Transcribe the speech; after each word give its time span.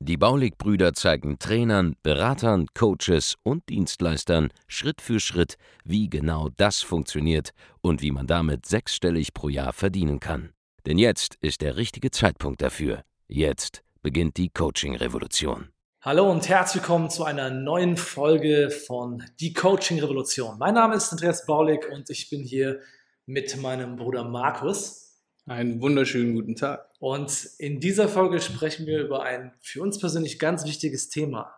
Die 0.00 0.16
Baulig-Brüder 0.16 0.94
zeigen 0.94 1.38
Trainern, 1.38 1.96
Beratern, 2.02 2.66
Coaches 2.74 3.36
und 3.42 3.68
Dienstleistern 3.68 4.50
Schritt 4.66 5.00
für 5.00 5.20
Schritt, 5.20 5.56
wie 5.84 6.08
genau 6.08 6.48
das 6.56 6.80
funktioniert 6.80 7.50
und 7.80 8.02
wie 8.02 8.10
man 8.10 8.26
damit 8.26 8.66
sechsstellig 8.66 9.34
pro 9.34 9.48
Jahr 9.48 9.72
verdienen 9.72 10.20
kann. 10.20 10.50
Denn 10.86 10.98
jetzt 10.98 11.36
ist 11.40 11.60
der 11.60 11.76
richtige 11.76 12.10
Zeitpunkt 12.10 12.62
dafür. 12.62 13.04
Jetzt 13.28 13.82
beginnt 14.02 14.36
die 14.36 14.48
Coaching-Revolution. 14.48 15.68
Hallo 16.02 16.30
und 16.30 16.48
herzlich 16.48 16.82
willkommen 16.82 17.10
zu 17.10 17.24
einer 17.24 17.50
neuen 17.50 17.98
Folge 17.98 18.70
von 18.70 19.22
Die 19.38 19.52
Coaching 19.52 20.00
Revolution. 20.00 20.58
Mein 20.58 20.72
Name 20.72 20.94
ist 20.94 21.12
Andreas 21.12 21.44
Baulig 21.44 21.86
und 21.92 22.08
ich 22.08 22.30
bin 22.30 22.42
hier 22.42 22.80
mit 23.26 23.60
meinem 23.60 23.96
Bruder 23.96 24.24
Markus. 24.24 25.09
Einen 25.50 25.82
wunderschönen 25.82 26.36
guten 26.36 26.54
Tag. 26.54 26.88
Und 27.00 27.50
in 27.58 27.80
dieser 27.80 28.08
Folge 28.08 28.40
sprechen 28.40 28.86
wir 28.86 29.00
über 29.00 29.24
ein 29.24 29.50
für 29.60 29.82
uns 29.82 29.98
persönlich 29.98 30.38
ganz 30.38 30.64
wichtiges 30.64 31.08
Thema, 31.08 31.52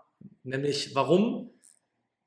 nämlich 0.44 0.94
warum 0.94 1.50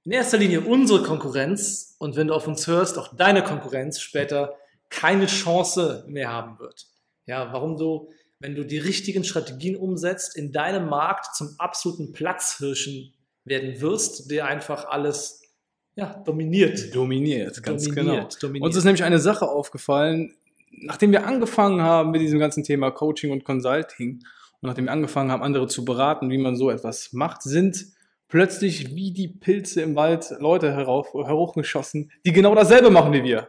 in 0.04 0.12
erster 0.12 0.38
Linie 0.38 0.62
unsere 0.62 1.02
Konkurrenz 1.02 1.96
und 1.98 2.18
wenn 2.18 2.28
du 2.28 2.36
auf 2.36 2.48
uns 2.48 2.68
hörst, 2.68 3.00
auch 3.00 3.16
deine 3.16 3.44
Konkurrenz 3.44 4.00
später 4.00 4.54
keine 4.92 5.26
Chance 5.26 6.06
mehr 6.08 6.32
haben 6.32 6.60
wird. 6.60 6.86
Ja, 7.26 7.52
warum 7.52 7.78
du, 7.78 8.12
wenn 8.38 8.54
du 8.54 8.64
die 8.64 8.78
richtigen 8.78 9.24
Strategien 9.24 9.76
umsetzt, 9.76 10.38
in 10.38 10.52
deinem 10.52 10.88
Markt 10.88 11.36
zum 11.36 11.56
absoluten 11.58 12.14
Platzhirschen 12.14 13.16
werden 13.44 13.82
wirst, 13.82 14.30
der 14.30 14.46
einfach 14.46 14.86
alles 14.86 15.42
ja, 15.96 16.14
dominiert. 16.28 16.94
Dominiert, 16.94 17.64
ganz 17.64 17.86
dominiert, 17.86 18.06
genau. 18.06 18.30
Dominiert. 18.40 18.66
Uns 18.68 18.76
ist 18.76 18.84
nämlich 18.84 19.04
eine 19.04 19.18
Sache 19.18 19.48
aufgefallen, 19.48 20.36
nachdem 20.72 21.12
wir 21.12 21.26
angefangen 21.26 21.82
haben 21.82 22.12
mit 22.12 22.22
diesem 22.22 22.40
ganzen 22.40 22.64
Thema 22.64 22.92
Coaching 22.92 23.32
und 23.32 23.44
Consulting 23.44 24.24
und 24.62 24.68
nachdem 24.68 24.86
wir 24.86 24.92
angefangen 24.92 25.32
haben, 25.32 25.44
andere 25.44 25.68
zu 25.68 25.86
beraten, 25.86 26.30
wie 26.30 26.38
man 26.38 26.56
so 26.56 26.70
etwas 26.70 27.14
macht, 27.14 27.44
sind 27.44 27.86
plötzlich 28.28 28.96
wie 28.96 29.14
die 29.14 29.28
Pilze 29.28 29.82
im 29.82 29.96
Wald 29.96 30.34
Leute 30.40 30.74
herauf, 30.74 31.14
hochgeschossen, 31.14 32.12
die 32.26 32.32
genau 32.32 32.56
dasselbe 32.56 32.90
machen 32.90 33.14
wie 33.14 33.24
wir. 33.24 33.48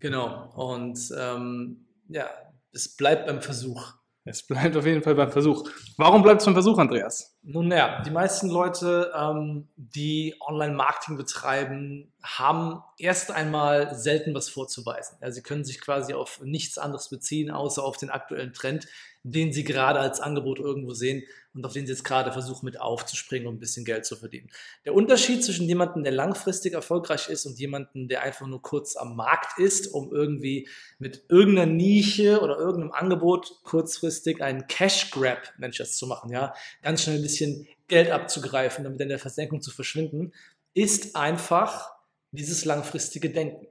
Genau. 0.00 0.52
Und 0.54 0.98
ähm, 1.18 1.86
ja, 2.08 2.28
es 2.72 2.96
bleibt 2.96 3.26
beim 3.26 3.42
Versuch. 3.42 3.94
Es 4.28 4.42
bleibt 4.42 4.76
auf 4.76 4.84
jeden 4.84 5.02
Fall 5.02 5.14
beim 5.14 5.32
Versuch. 5.32 5.68
Warum 5.96 6.22
bleibt 6.22 6.40
es 6.40 6.44
beim 6.44 6.54
Versuch, 6.54 6.78
Andreas? 6.78 7.36
Nun 7.42 7.70
ja, 7.70 8.02
die 8.02 8.10
meisten 8.10 8.48
Leute, 8.48 9.10
ähm, 9.16 9.68
die 9.76 10.34
Online-Marketing 10.46 11.16
betreiben, 11.16 12.12
haben 12.22 12.82
erst 12.98 13.30
einmal 13.30 13.94
selten 13.94 14.34
was 14.34 14.50
vorzuweisen. 14.50 15.16
Ja, 15.22 15.30
sie 15.30 15.42
können 15.42 15.64
sich 15.64 15.80
quasi 15.80 16.12
auf 16.12 16.40
nichts 16.42 16.76
anderes 16.76 17.08
beziehen, 17.08 17.50
außer 17.50 17.82
auf 17.82 17.96
den 17.96 18.10
aktuellen 18.10 18.52
Trend, 18.52 18.86
den 19.32 19.52
sie 19.52 19.64
gerade 19.64 19.98
als 19.98 20.20
Angebot 20.20 20.58
irgendwo 20.58 20.92
sehen 20.92 21.24
und 21.54 21.64
auf 21.66 21.72
den 21.72 21.86
sie 21.86 21.92
jetzt 21.92 22.04
gerade 22.04 22.32
versuchen 22.32 22.64
mit 22.64 22.80
aufzuspringen, 22.80 23.48
um 23.48 23.56
ein 23.56 23.58
bisschen 23.58 23.84
Geld 23.84 24.04
zu 24.04 24.16
verdienen. 24.16 24.48
Der 24.84 24.94
Unterschied 24.94 25.44
zwischen 25.44 25.66
jemandem, 25.66 26.04
der 26.04 26.12
langfristig 26.12 26.72
erfolgreich 26.72 27.28
ist 27.28 27.46
und 27.46 27.58
jemandem, 27.58 28.08
der 28.08 28.22
einfach 28.22 28.46
nur 28.46 28.62
kurz 28.62 28.96
am 28.96 29.16
Markt 29.16 29.58
ist, 29.58 29.88
um 29.88 30.12
irgendwie 30.12 30.68
mit 30.98 31.24
irgendeiner 31.28 31.70
Nische 31.70 32.40
oder 32.40 32.58
irgendeinem 32.58 32.92
Angebot 32.92 33.62
kurzfristig 33.64 34.42
einen 34.42 34.66
Cash 34.68 35.10
Grab, 35.10 35.52
nennt 35.58 35.74
ich 35.74 35.78
das, 35.78 35.96
zu 35.96 36.06
machen, 36.06 36.30
ja, 36.30 36.54
ganz 36.82 37.02
schnell 37.02 37.16
ein 37.16 37.22
bisschen 37.22 37.66
Geld 37.88 38.10
abzugreifen, 38.10 38.84
damit 38.84 39.00
in 39.00 39.08
der 39.08 39.18
Versenkung 39.18 39.60
zu 39.60 39.70
verschwinden, 39.70 40.32
ist 40.74 41.16
einfach 41.16 41.90
dieses 42.30 42.64
langfristige 42.64 43.30
Denken. 43.30 43.66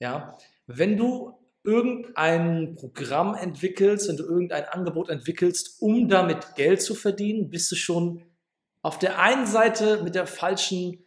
Ja, 0.00 0.36
wenn 0.66 0.96
du 0.96 1.37
irgendein 1.64 2.74
Programm 2.76 3.34
entwickelst, 3.34 4.08
wenn 4.08 4.16
du 4.16 4.24
irgendein 4.24 4.64
Angebot 4.64 5.08
entwickelst, 5.10 5.80
um 5.80 6.08
damit 6.08 6.54
Geld 6.54 6.82
zu 6.82 6.94
verdienen, 6.94 7.50
bist 7.50 7.70
du 7.70 7.76
schon 7.76 8.22
auf 8.82 8.98
der 8.98 9.18
einen 9.18 9.46
Seite 9.46 10.02
mit 10.02 10.14
der 10.14 10.26
falschen 10.26 11.04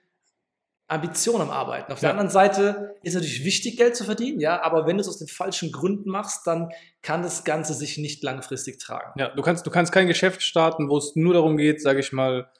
Ambition 0.92 1.40
am 1.40 1.50
Arbeiten. 1.50 1.92
Auf 1.94 2.02
ja. 2.02 2.10
der 2.10 2.12
anderen 2.12 2.30
Seite 2.30 2.96
ist 3.02 3.14
natürlich 3.14 3.46
wichtig, 3.46 3.78
Geld 3.78 3.96
zu 3.96 4.04
verdienen, 4.04 4.42
ja, 4.42 4.62
aber 4.62 4.86
wenn 4.86 4.98
du 4.98 5.02
es 5.02 5.08
aus 5.08 5.20
den 5.20 5.30
falschen 5.30 5.72
Gründen 5.72 6.10
machst, 6.10 6.46
dann 6.46 6.70
kann 7.02 7.24
das 7.24 7.46
Ganze 7.46 7.74
sich 7.74 7.98
nicht 7.98 8.22
langfristig 8.24 8.78
tragen. 8.78 9.18
Ja, 9.18 9.30
du 9.30 9.42
kannst, 9.42 9.66
du 9.66 9.72
kannst 9.72 9.94
kein 9.94 10.08
Geschäft 10.08 10.42
starten, 10.42 10.90
wo 10.90 10.98
es 10.98 11.16
nur 11.16 11.34
darum 11.34 11.56
geht, 11.56 11.82
sage 11.82 12.02
ich 12.02 12.12
mal, 12.12 12.52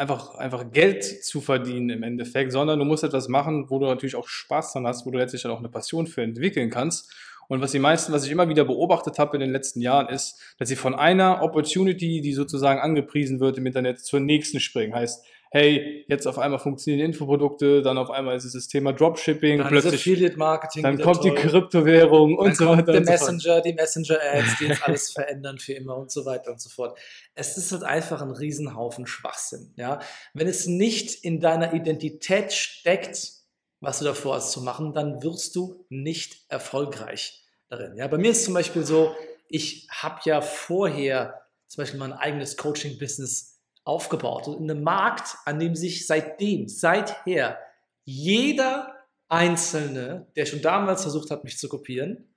einfach, 0.00 0.34
einfach 0.36 0.72
Geld 0.72 1.04
zu 1.04 1.40
verdienen 1.40 1.90
im 1.90 2.02
Endeffekt, 2.02 2.52
sondern 2.52 2.78
du 2.78 2.84
musst 2.84 3.04
etwas 3.04 3.28
machen, 3.28 3.68
wo 3.68 3.78
du 3.78 3.86
natürlich 3.86 4.16
auch 4.16 4.26
Spaß 4.26 4.72
dran 4.72 4.86
hast, 4.86 5.04
wo 5.04 5.10
du 5.10 5.18
letztlich 5.18 5.42
dann 5.42 5.52
auch 5.52 5.58
eine 5.58 5.68
Passion 5.68 6.06
für 6.06 6.22
entwickeln 6.22 6.70
kannst. 6.70 7.12
Und 7.48 7.60
was 7.60 7.72
die 7.72 7.80
meisten, 7.80 8.12
was 8.12 8.24
ich 8.24 8.30
immer 8.30 8.48
wieder 8.48 8.64
beobachtet 8.64 9.18
habe 9.18 9.36
in 9.36 9.40
den 9.40 9.50
letzten 9.50 9.80
Jahren, 9.80 10.08
ist, 10.08 10.40
dass 10.58 10.68
sie 10.68 10.76
von 10.76 10.94
einer 10.94 11.42
Opportunity, 11.42 12.20
die 12.20 12.32
sozusagen 12.32 12.80
angepriesen 12.80 13.40
wird 13.40 13.58
im 13.58 13.66
Internet, 13.66 14.00
zur 14.00 14.20
nächsten 14.20 14.60
springen. 14.60 14.94
Heißt, 14.94 15.24
hey, 15.52 16.04
jetzt 16.08 16.26
auf 16.26 16.38
einmal 16.38 16.60
funktionieren 16.60 17.06
Infoprodukte, 17.06 17.82
dann 17.82 17.98
auf 17.98 18.10
einmal 18.10 18.36
ist 18.36 18.44
es 18.44 18.52
das 18.52 18.68
Thema 18.68 18.92
Dropshipping, 18.92 19.58
dann 19.58 19.68
plötzlich 19.68 19.94
Affiliate 19.94 20.36
Marketing, 20.36 20.84
dann 20.84 21.00
kommt 21.00 21.22
toll. 21.22 21.30
die 21.30 21.36
Kryptowährung 21.36 22.38
und 22.38 22.48
dann 22.48 22.54
so 22.54 22.68
weiter. 22.68 22.92
Der 22.92 23.00
Messenger, 23.00 23.56
so 23.56 23.60
die 23.60 23.72
Messenger 23.72 24.18
Ads, 24.32 24.58
die 24.58 24.64
jetzt 24.66 24.86
alles 24.86 25.10
verändern 25.10 25.58
für 25.58 25.72
immer 25.72 25.96
und 25.96 26.12
so 26.12 26.24
weiter 26.24 26.52
und 26.52 26.60
so 26.60 26.70
fort. 26.70 26.96
Es 27.34 27.56
ist 27.56 27.72
halt 27.72 27.82
einfach 27.82 28.22
ein 28.22 28.30
Riesenhaufen 28.30 29.08
Schwachsinn, 29.08 29.72
ja. 29.76 29.98
Wenn 30.34 30.46
es 30.46 30.66
nicht 30.66 31.24
in 31.24 31.40
deiner 31.40 31.74
Identität 31.74 32.52
steckt, 32.52 33.32
was 33.80 33.98
du 33.98 34.04
davor 34.04 34.36
hast 34.36 34.52
zu 34.52 34.62
machen, 34.62 34.94
dann 34.94 35.22
wirst 35.22 35.56
du 35.56 35.84
nicht 35.88 36.44
erfolgreich 36.48 37.42
darin. 37.68 37.96
Ja, 37.96 38.06
bei 38.06 38.18
mir 38.18 38.30
ist 38.30 38.44
zum 38.44 38.54
Beispiel 38.54 38.84
so, 38.84 39.16
ich 39.48 39.88
habe 39.90 40.20
ja 40.24 40.42
vorher 40.42 41.42
zum 41.66 41.82
Beispiel 41.82 41.98
mein 41.98 42.12
eigenes 42.12 42.56
Coaching-Business 42.56 43.59
aufgebaut 43.84 44.48
und 44.48 44.58
in 44.58 44.70
einem 44.70 44.82
Markt, 44.82 45.36
an 45.44 45.58
dem 45.58 45.74
sich 45.74 46.06
seitdem, 46.06 46.68
seither 46.68 47.58
jeder 48.04 48.94
Einzelne, 49.28 50.26
der 50.36 50.46
schon 50.46 50.62
damals 50.62 51.02
versucht 51.02 51.30
hat, 51.30 51.44
mich 51.44 51.58
zu 51.58 51.68
kopieren, 51.68 52.34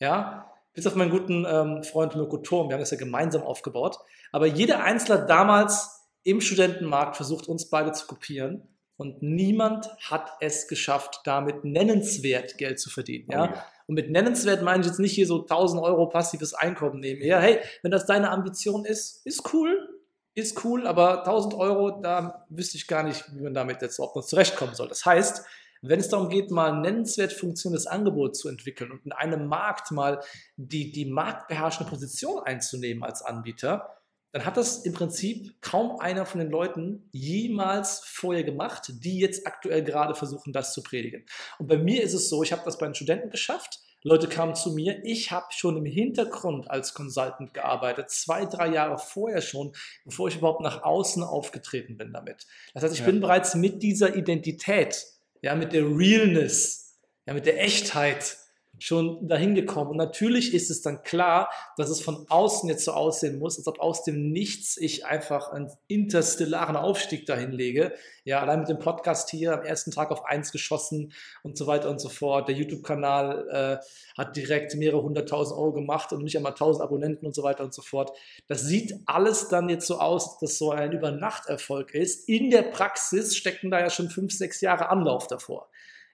ja, 0.00 0.50
bis 0.72 0.86
auf 0.86 0.94
meinen 0.94 1.10
guten 1.10 1.44
ähm, 1.48 1.82
Freund 1.82 2.16
Mirko 2.16 2.38
Turm, 2.38 2.68
wir 2.68 2.74
haben 2.74 2.80
das 2.80 2.90
ja 2.90 2.96
gemeinsam 2.96 3.42
aufgebaut, 3.42 3.98
aber 4.32 4.46
jeder 4.46 4.82
Einzelne 4.82 5.26
damals 5.26 6.08
im 6.22 6.40
Studentenmarkt 6.40 7.16
versucht, 7.16 7.48
uns 7.48 7.68
beide 7.68 7.92
zu 7.92 8.06
kopieren 8.06 8.68
und 8.96 9.22
niemand 9.22 9.88
hat 10.10 10.30
es 10.40 10.68
geschafft, 10.68 11.22
damit 11.24 11.64
nennenswert 11.64 12.58
Geld 12.58 12.78
zu 12.78 12.90
verdienen. 12.90 13.28
Ja? 13.30 13.42
Oh 13.42 13.46
ja. 13.46 13.66
Und 13.86 13.94
mit 13.94 14.10
nennenswert 14.10 14.62
meine 14.62 14.82
ich 14.82 14.86
jetzt 14.86 15.00
nicht 15.00 15.14
hier 15.14 15.26
so 15.26 15.40
1000 15.40 15.82
Euro 15.82 16.06
passives 16.06 16.54
Einkommen 16.54 17.00
nehmen. 17.00 17.22
Ja, 17.22 17.40
hey, 17.40 17.58
wenn 17.82 17.90
das 17.90 18.06
deine 18.06 18.30
Ambition 18.30 18.84
ist, 18.84 19.26
ist 19.26 19.52
cool, 19.52 19.89
ist 20.34 20.64
cool, 20.64 20.86
aber 20.86 21.20
1000 21.20 21.54
Euro, 21.54 22.00
da 22.00 22.46
wüsste 22.48 22.76
ich 22.76 22.86
gar 22.86 23.02
nicht, 23.02 23.24
wie 23.34 23.42
man 23.42 23.54
damit 23.54 23.82
jetzt 23.82 23.98
auch 23.98 24.14
noch 24.14 24.24
zurechtkommen 24.24 24.74
soll. 24.74 24.88
Das 24.88 25.04
heißt, 25.04 25.44
wenn 25.82 25.98
es 26.00 26.08
darum 26.08 26.28
geht, 26.28 26.50
mal 26.50 26.72
ein 26.72 26.82
nennenswert 26.82 27.32
funktionierendes 27.32 27.86
Angebot 27.86 28.36
zu 28.36 28.48
entwickeln 28.48 28.92
und 28.92 29.04
in 29.06 29.12
einem 29.12 29.46
Markt 29.46 29.90
mal 29.90 30.20
die, 30.56 30.92
die 30.92 31.06
marktbeherrschende 31.06 31.90
Position 31.90 32.42
einzunehmen 32.44 33.02
als 33.02 33.22
Anbieter, 33.22 33.96
dann 34.32 34.44
hat 34.44 34.56
das 34.56 34.84
im 34.84 34.92
Prinzip 34.92 35.60
kaum 35.60 35.98
einer 35.98 36.24
von 36.24 36.38
den 36.38 36.50
Leuten 36.50 37.08
jemals 37.10 38.00
vorher 38.04 38.44
gemacht, 38.44 38.92
die 39.02 39.18
jetzt 39.18 39.46
aktuell 39.46 39.82
gerade 39.82 40.14
versuchen, 40.14 40.52
das 40.52 40.72
zu 40.72 40.82
predigen. 40.82 41.24
Und 41.58 41.66
bei 41.66 41.78
mir 41.78 42.02
ist 42.02 42.14
es 42.14 42.28
so, 42.28 42.42
ich 42.42 42.52
habe 42.52 42.62
das 42.64 42.78
bei 42.78 42.86
den 42.86 42.94
Studenten 42.94 43.30
geschafft. 43.30 43.80
Leute 44.02 44.28
kamen 44.28 44.54
zu 44.54 44.72
mir, 44.72 45.04
ich 45.04 45.30
habe 45.30 45.46
schon 45.50 45.76
im 45.76 45.84
Hintergrund 45.84 46.70
als 46.70 46.94
Consultant 46.94 47.52
gearbeitet, 47.52 48.10
zwei, 48.10 48.46
drei 48.46 48.68
Jahre 48.68 48.98
vorher 48.98 49.42
schon, 49.42 49.72
bevor 50.04 50.28
ich 50.28 50.36
überhaupt 50.36 50.62
nach 50.62 50.82
außen 50.82 51.22
aufgetreten 51.22 51.96
bin 51.96 52.12
damit. 52.12 52.46
Das 52.72 52.82
heißt, 52.82 52.94
ich 52.94 53.00
ja. 53.00 53.06
bin 53.06 53.20
bereits 53.20 53.54
mit 53.54 53.82
dieser 53.82 54.16
Identität, 54.16 55.06
ja, 55.42 55.54
mit 55.54 55.72
der 55.72 55.84
Realness, 55.84 56.98
ja, 57.26 57.34
mit 57.34 57.46
der 57.46 57.62
Echtheit 57.62 58.38
schon 58.80 59.28
dahin 59.28 59.54
gekommen. 59.54 59.90
Und 59.90 59.96
natürlich 59.98 60.54
ist 60.54 60.70
es 60.70 60.80
dann 60.80 61.02
klar, 61.02 61.50
dass 61.76 61.90
es 61.90 62.00
von 62.00 62.26
außen 62.28 62.68
jetzt 62.68 62.84
so 62.84 62.92
aussehen 62.92 63.38
muss, 63.38 63.58
als 63.58 63.66
ob 63.66 63.78
aus 63.78 64.04
dem 64.04 64.32
Nichts 64.32 64.76
ich 64.78 65.04
einfach 65.04 65.52
einen 65.52 65.70
interstellaren 65.86 66.76
Aufstieg 66.76 67.26
dahin 67.26 67.52
lege. 67.52 67.92
Ja, 68.24 68.40
allein 68.40 68.60
mit 68.60 68.68
dem 68.68 68.78
Podcast 68.78 69.30
hier 69.30 69.52
am 69.52 69.64
ersten 69.64 69.90
Tag 69.90 70.10
auf 70.10 70.24
eins 70.24 70.50
geschossen 70.50 71.12
und 71.42 71.58
so 71.58 71.66
weiter 71.66 71.90
und 71.90 72.00
so 72.00 72.08
fort. 72.08 72.48
Der 72.48 72.54
YouTube-Kanal 72.56 73.80
äh, 73.80 74.18
hat 74.18 74.36
direkt 74.36 74.74
mehrere 74.76 75.02
hunderttausend 75.02 75.58
Euro 75.58 75.72
gemacht 75.72 76.12
und 76.12 76.22
nicht 76.22 76.36
einmal 76.36 76.54
tausend 76.54 76.82
Abonnenten 76.82 77.26
und 77.26 77.34
so 77.34 77.42
weiter 77.42 77.64
und 77.64 77.74
so 77.74 77.82
fort. 77.82 78.16
Das 78.48 78.62
sieht 78.62 78.94
alles 79.06 79.48
dann 79.48 79.68
jetzt 79.68 79.86
so 79.86 79.98
aus, 79.98 80.38
dass 80.38 80.56
so 80.56 80.70
ein 80.70 80.92
Übernachterfolg 80.92 81.94
ist. 81.94 82.28
In 82.28 82.50
der 82.50 82.62
Praxis 82.62 83.36
stecken 83.36 83.70
da 83.70 83.78
ja 83.78 83.90
schon 83.90 84.08
fünf, 84.08 84.32
sechs 84.32 84.60
Jahre 84.62 84.88
Anlauf 84.88 85.26
davor. 85.26 85.68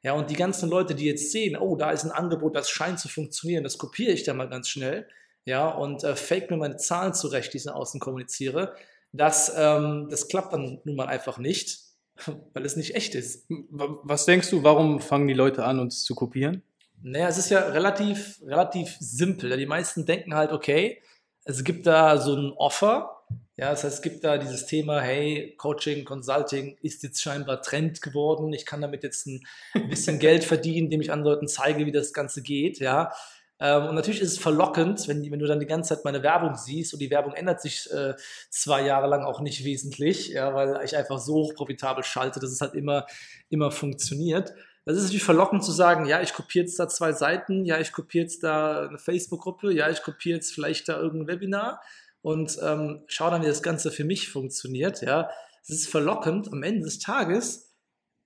Ja, 0.06 0.12
und 0.12 0.31
die 0.31 0.37
ganzen 0.37 0.70
Leute, 0.70 0.94
die 0.94 1.05
jetzt 1.05 1.32
sehen, 1.32 1.56
oh, 1.56 1.75
da 1.75 1.91
ist 1.91 2.05
ein 2.05 2.12
Angebot, 2.12 2.55
das 2.55 2.70
scheint 2.70 3.00
zu 3.00 3.08
funktionieren, 3.08 3.64
das 3.64 3.76
kopiere 3.76 4.12
ich 4.12 4.23
dann 4.23 4.37
mal 4.37 4.49
ganz 4.49 4.69
schnell, 4.69 5.08
ja, 5.44 5.67
und 5.69 6.05
äh, 6.05 6.14
fake 6.14 6.49
mir 6.49 6.58
meine 6.58 6.76
Zahlen 6.76 7.12
zurecht, 7.12 7.53
die 7.53 7.56
ich 7.56 7.64
nach 7.64 7.75
außen 7.75 7.99
kommuniziere, 7.99 8.76
das, 9.11 9.53
ähm, 9.56 10.06
das 10.08 10.29
klappt 10.29 10.53
dann 10.53 10.81
nun 10.85 10.94
mal 10.94 11.08
einfach 11.08 11.38
nicht, 11.38 11.81
weil 12.55 12.64
es 12.64 12.76
nicht 12.76 12.94
echt 12.94 13.17
ist. 13.17 13.47
Was 13.49 14.26
denkst 14.26 14.49
du, 14.50 14.62
warum 14.62 15.00
fangen 15.00 15.26
die 15.26 15.35
Leute 15.35 15.64
an, 15.64 15.81
uns 15.81 16.05
zu 16.05 16.14
kopieren? 16.14 16.62
Naja, 17.02 17.26
es 17.26 17.38
ist 17.38 17.50
ja 17.50 17.59
relativ, 17.59 18.41
relativ 18.47 18.97
simpel. 19.00 19.56
Die 19.56 19.67
meisten 19.67 20.06
denken 20.06 20.37
halt, 20.37 20.52
okay, 20.52 21.02
es 21.43 21.64
gibt 21.64 21.85
da 21.85 22.19
so 22.19 22.37
ein 22.37 22.52
Offer, 22.52 23.15
ja, 23.56 23.70
das 23.70 23.84
heißt, 23.84 23.96
es 23.96 24.02
gibt 24.02 24.23
da 24.23 24.37
dieses 24.37 24.67
Thema, 24.67 25.00
hey, 25.00 25.55
Coaching, 25.56 26.05
Consulting 26.05 26.76
ist 26.82 27.02
jetzt 27.02 27.23
scheinbar 27.23 27.62
Trend 27.62 28.02
geworden. 28.02 28.52
Ich 28.52 28.67
kann 28.67 28.82
damit 28.82 29.02
jetzt 29.02 29.26
ein 29.26 29.43
bisschen 29.88 30.19
Geld 30.19 30.44
verdienen, 30.44 30.87
indem 30.87 31.00
ich 31.00 31.11
anderen 31.11 31.34
Leuten 31.34 31.49
zeige, 31.49 31.87
wie 31.87 31.93
das 31.93 32.12
Ganze 32.12 32.43
geht, 32.43 32.78
ja. 32.81 33.12
Ähm, 33.58 33.87
und 33.87 33.94
natürlich 33.94 34.20
ist 34.20 34.32
es 34.32 34.38
verlockend, 34.38 35.08
wenn, 35.08 35.31
wenn, 35.31 35.38
du 35.38 35.46
dann 35.46 35.61
die 35.61 35.67
ganze 35.67 35.94
Zeit 35.94 36.05
meine 36.05 36.23
Werbung 36.23 36.56
siehst 36.56 36.93
und 36.93 37.00
die 37.00 37.11
Werbung 37.11 37.32
ändert 37.32 37.62
sich 37.62 37.90
äh, 37.90 38.12
zwei 38.50 38.82
Jahre 38.84 39.06
lang 39.06 39.25
auch 39.25 39.40
nicht 39.40 39.64
wesentlich, 39.64 40.28
ja, 40.28 40.52
weil 40.55 40.78
ich 40.84 40.94
einfach 40.94 41.19
so 41.19 41.37
hoch 41.37 41.55
profitabel 41.55 42.05
schalte, 42.05 42.38
dass 42.38 42.50
es 42.50 42.61
halt 42.61 42.75
immer, 42.75 43.06
immer 43.49 43.70
funktioniert. 43.70 44.52
Das 44.84 44.96
ist 44.96 45.05
natürlich 45.05 45.25
verlockend 45.25 45.64
zu 45.64 45.73
sagen, 45.73 46.05
ja, 46.05 46.20
ich 46.20 46.34
kopiere 46.34 46.67
jetzt 46.67 46.78
da 46.78 46.87
zwei 46.88 47.12
Seiten, 47.12 47.64
ja, 47.64 47.81
ich 47.81 47.93
kopiere 47.93 48.25
jetzt 48.25 48.44
da 48.44 48.87
eine 48.87 48.99
Facebook-Gruppe, 48.99 49.73
ja, 49.73 49.88
ich 49.88 50.02
kopiere 50.02 50.37
jetzt 50.37 50.52
vielleicht 50.52 50.88
da 50.88 51.00
irgendein 51.00 51.34
Webinar 51.34 51.81
und 52.26 52.58
ähm, 52.61 53.05
schau 53.06 53.31
dann, 53.31 53.43
wie 53.43 53.46
das 53.46 53.62
Ganze 53.62 53.93
für 53.93 54.02
mich 54.02 54.28
funktioniert. 54.28 55.00
Ja, 55.00 55.31
es 55.62 55.70
ist 55.70 55.88
verlockend. 55.88 56.52
Am 56.52 56.64
Ende 56.64 56.82
des 56.82 56.99
Tages 56.99 57.73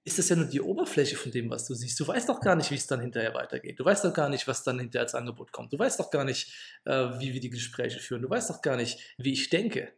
ist 0.04 0.18
das 0.18 0.30
ja 0.30 0.36
nur 0.36 0.46
die 0.46 0.62
Oberfläche 0.62 1.16
von 1.16 1.30
dem, 1.30 1.50
was 1.50 1.66
du 1.66 1.74
siehst. 1.74 2.00
Du 2.00 2.08
weißt 2.08 2.30
doch 2.30 2.40
gar 2.40 2.56
nicht, 2.56 2.70
wie 2.70 2.76
es 2.76 2.86
dann 2.86 3.00
hinterher 3.00 3.34
weitergeht. 3.34 3.78
Du 3.78 3.84
weißt 3.84 4.06
doch 4.06 4.14
gar 4.14 4.30
nicht, 4.30 4.48
was 4.48 4.62
dann 4.62 4.78
hinterher 4.78 5.02
als 5.02 5.14
Angebot 5.14 5.52
kommt. 5.52 5.74
Du 5.74 5.78
weißt 5.78 6.00
doch 6.00 6.10
gar 6.10 6.24
nicht, 6.24 6.50
äh, 6.86 7.10
wie 7.18 7.34
wir 7.34 7.40
die 7.40 7.50
Gespräche 7.50 8.00
führen. 8.00 8.22
Du 8.22 8.30
weißt 8.30 8.48
doch 8.48 8.62
gar 8.62 8.76
nicht, 8.76 9.14
wie 9.18 9.34
ich 9.34 9.50
denke. 9.50 9.92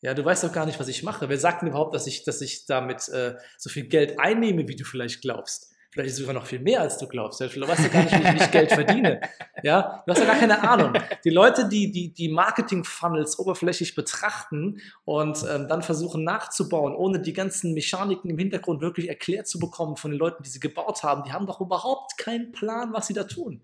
Ja, 0.00 0.14
du 0.14 0.24
weißt 0.24 0.44
doch 0.44 0.52
gar 0.54 0.64
nicht, 0.64 0.80
was 0.80 0.88
ich 0.88 1.02
mache. 1.02 1.28
Wer 1.28 1.38
sagt 1.38 1.60
denn 1.60 1.68
überhaupt, 1.68 1.94
dass 1.94 2.06
ich, 2.06 2.24
dass 2.24 2.40
ich 2.40 2.64
damit 2.64 3.10
äh, 3.10 3.36
so 3.58 3.68
viel 3.68 3.88
Geld 3.88 4.18
einnehme, 4.18 4.68
wie 4.68 4.76
du 4.76 4.84
vielleicht 4.84 5.20
glaubst? 5.20 5.74
Vielleicht 5.98 6.10
ist 6.10 6.20
es 6.20 6.26
sogar 6.26 6.40
noch 6.40 6.46
viel 6.46 6.60
mehr, 6.60 6.82
als 6.82 6.96
du 6.96 7.08
glaubst. 7.08 7.40
Du 7.40 7.44
weißt 7.44 7.82
ja 7.82 7.88
gar 7.88 8.04
nicht, 8.04 8.12
wie 8.14 8.36
ich 8.36 8.50
Geld 8.52 8.70
verdiene. 8.70 9.20
Ja, 9.64 10.04
du 10.06 10.12
hast 10.12 10.20
ja 10.20 10.26
gar 10.26 10.36
keine 10.36 10.62
Ahnung. 10.62 10.92
Die 11.24 11.30
Leute, 11.30 11.68
die 11.68 11.90
die, 11.90 12.14
die 12.14 12.28
Marketing-Funnels 12.28 13.40
oberflächlich 13.40 13.96
betrachten 13.96 14.80
und 15.04 15.44
ähm, 15.50 15.66
dann 15.66 15.82
versuchen 15.82 16.22
nachzubauen, 16.22 16.94
ohne 16.94 17.18
die 17.18 17.32
ganzen 17.32 17.74
Mechaniken 17.74 18.30
im 18.30 18.38
Hintergrund 18.38 18.80
wirklich 18.80 19.08
erklärt 19.08 19.48
zu 19.48 19.58
bekommen 19.58 19.96
von 19.96 20.12
den 20.12 20.20
Leuten, 20.20 20.44
die 20.44 20.50
sie 20.50 20.60
gebaut 20.60 21.02
haben, 21.02 21.24
die 21.24 21.32
haben 21.32 21.46
doch 21.46 21.60
überhaupt 21.60 22.16
keinen 22.16 22.52
Plan, 22.52 22.92
was 22.92 23.08
sie 23.08 23.14
da 23.14 23.24
tun. 23.24 23.60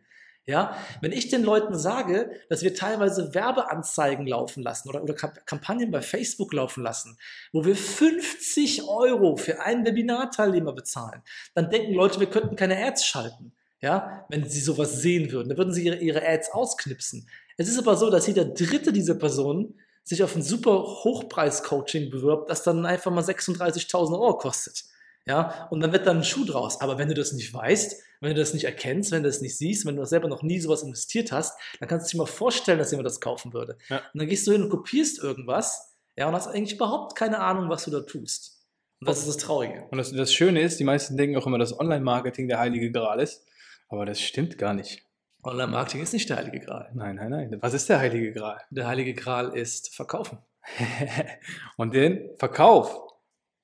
Ja, 0.47 0.77
wenn 1.01 1.13
ich 1.13 1.29
den 1.29 1.43
Leuten 1.43 1.79
sage, 1.79 2.31
dass 2.51 2.63
wir 2.63 2.75
teilweise 2.75 3.35
Werbeanzeigen 3.35 4.27
laufen 4.27 4.63
lassen 4.63 4.91
oder, 4.91 5.03
oder 5.03 5.15
Kampagnen 5.15 5.91
bei 5.91 6.03
Facebook 6.03 6.53
laufen 6.53 6.83
lassen, 6.83 7.17
wo 7.53 7.65
wir 7.65 7.75
50 7.75 8.87
Euro 8.87 9.37
für 9.37 9.63
einen 9.63 9.87
Webinarteilnehmer 9.87 10.75
bezahlen, 10.75 11.23
dann 11.55 11.71
denken 11.71 11.95
Leute, 11.95 12.21
wir 12.21 12.29
könnten 12.29 12.57
keine 12.57 12.77
Ads 12.77 13.07
schalten. 13.07 13.53
Ja, 13.81 14.27
wenn 14.29 14.49
sie 14.49 14.61
sowas 14.61 15.01
sehen 15.01 15.33
würden, 15.33 15.49
dann 15.49 15.59
würden 15.59 15.73
sie 15.73 15.85
ihre, 15.85 15.97
ihre 15.97 16.27
Ads 16.27 16.53
ausknipsen. 16.53 17.29
Es 17.57 17.69
ist 17.69 17.79
aber 17.79 17.97
so, 17.97 18.11
dass 18.11 18.27
jeder 18.27 18.45
dritte 18.45 18.93
dieser 18.93 19.15
Personen 19.15 19.79
sich 20.03 20.23
auf 20.23 20.37
ein 20.37 20.43
super 20.43 20.83
Hochpreis-Coaching 20.83 22.11
bewirbt, 22.11 22.51
das 22.51 22.63
dann 22.63 22.85
einfach 22.85 23.11
mal 23.11 23.25
36.000 23.25 24.13
Euro 24.13 24.37
kostet. 24.37 24.85
Ja, 25.27 25.69
und 25.71 25.81
dann 25.81 25.93
wird 25.93 26.07
dann 26.07 26.19
ein 26.19 26.25
Schuh 26.25 26.45
draus. 26.45 26.81
Aber 26.81 26.99
wenn 26.99 27.09
du 27.09 27.15
das 27.15 27.33
nicht 27.33 27.53
weißt, 27.53 28.03
wenn 28.21 28.35
du 28.35 28.41
das 28.41 28.53
nicht 28.53 28.65
erkennst, 28.65 29.11
wenn 29.11 29.23
du 29.23 29.29
das 29.29 29.41
nicht 29.41 29.57
siehst, 29.57 29.87
wenn 29.87 29.97
du 29.97 30.05
selber 30.05 30.29
noch 30.29 30.43
nie 30.43 30.61
sowas 30.61 30.83
investiert 30.83 31.33
hast, 31.33 31.59
dann 31.81 31.89
kannst 31.89 32.13
du 32.13 32.17
dir 32.17 32.23
mal 32.23 32.27
vorstellen, 32.27 32.79
dass 32.79 32.91
jemand 32.91 33.07
das 33.07 33.21
kaufen 33.21 33.53
würde. 33.53 33.79
Ja. 33.89 33.99
Und 34.13 34.21
dann 34.21 34.29
gehst 34.29 34.47
du 34.47 34.53
hin 34.53 34.63
und 34.63 34.71
kopierst 34.71 35.23
irgendwas, 35.23 35.95
ja, 36.17 36.29
und 36.29 36.35
hast 36.35 36.49
eigentlich 36.49 36.75
überhaupt 36.75 37.17
keine 37.17 37.41
Ahnung, 37.41 37.69
was 37.71 37.85
du 37.85 37.91
da 37.91 38.01
tust. 38.01 38.67
Und 39.01 39.09
das 39.09 39.19
ist 39.19 39.29
das 39.29 39.37
Traurige. 39.39 39.87
Und 39.91 39.99
das, 39.99 40.13
das 40.13 40.33
Schöne 40.33 40.61
ist, 40.61 40.79
die 40.79 40.85
meisten 40.85 41.17
denken 41.17 41.37
auch 41.37 41.47
immer, 41.47 41.59
dass 41.59 41.79
Online-Marketing 41.79 42.49
der 42.49 42.59
heilige 42.59 42.93
Gral 42.93 43.21
ist. 43.21 43.47
Aber 43.89 44.07
das 44.07 44.21
stimmt 44.21 44.59
gar 44.59 44.75
nicht. 44.75 45.05
Online-Marketing 45.43 46.03
ist 46.03 46.13
nicht 46.13 46.29
der 46.31 46.37
heilige 46.39 46.61
Gral. 46.61 46.91
Nein, 46.95 47.17
nein, 47.17 47.31
nein. 47.31 47.59
Was 47.61 47.75
ist 47.75 47.89
der 47.89 47.99
heilige 47.99 48.33
Gral? 48.33 48.61
Der 48.71 48.87
heilige 48.87 49.15
Gral 49.15 49.55
ist 49.57 49.95
Verkaufen. 49.95 50.39
und 51.77 51.95
den 51.95 52.31
Verkauf, 52.39 53.14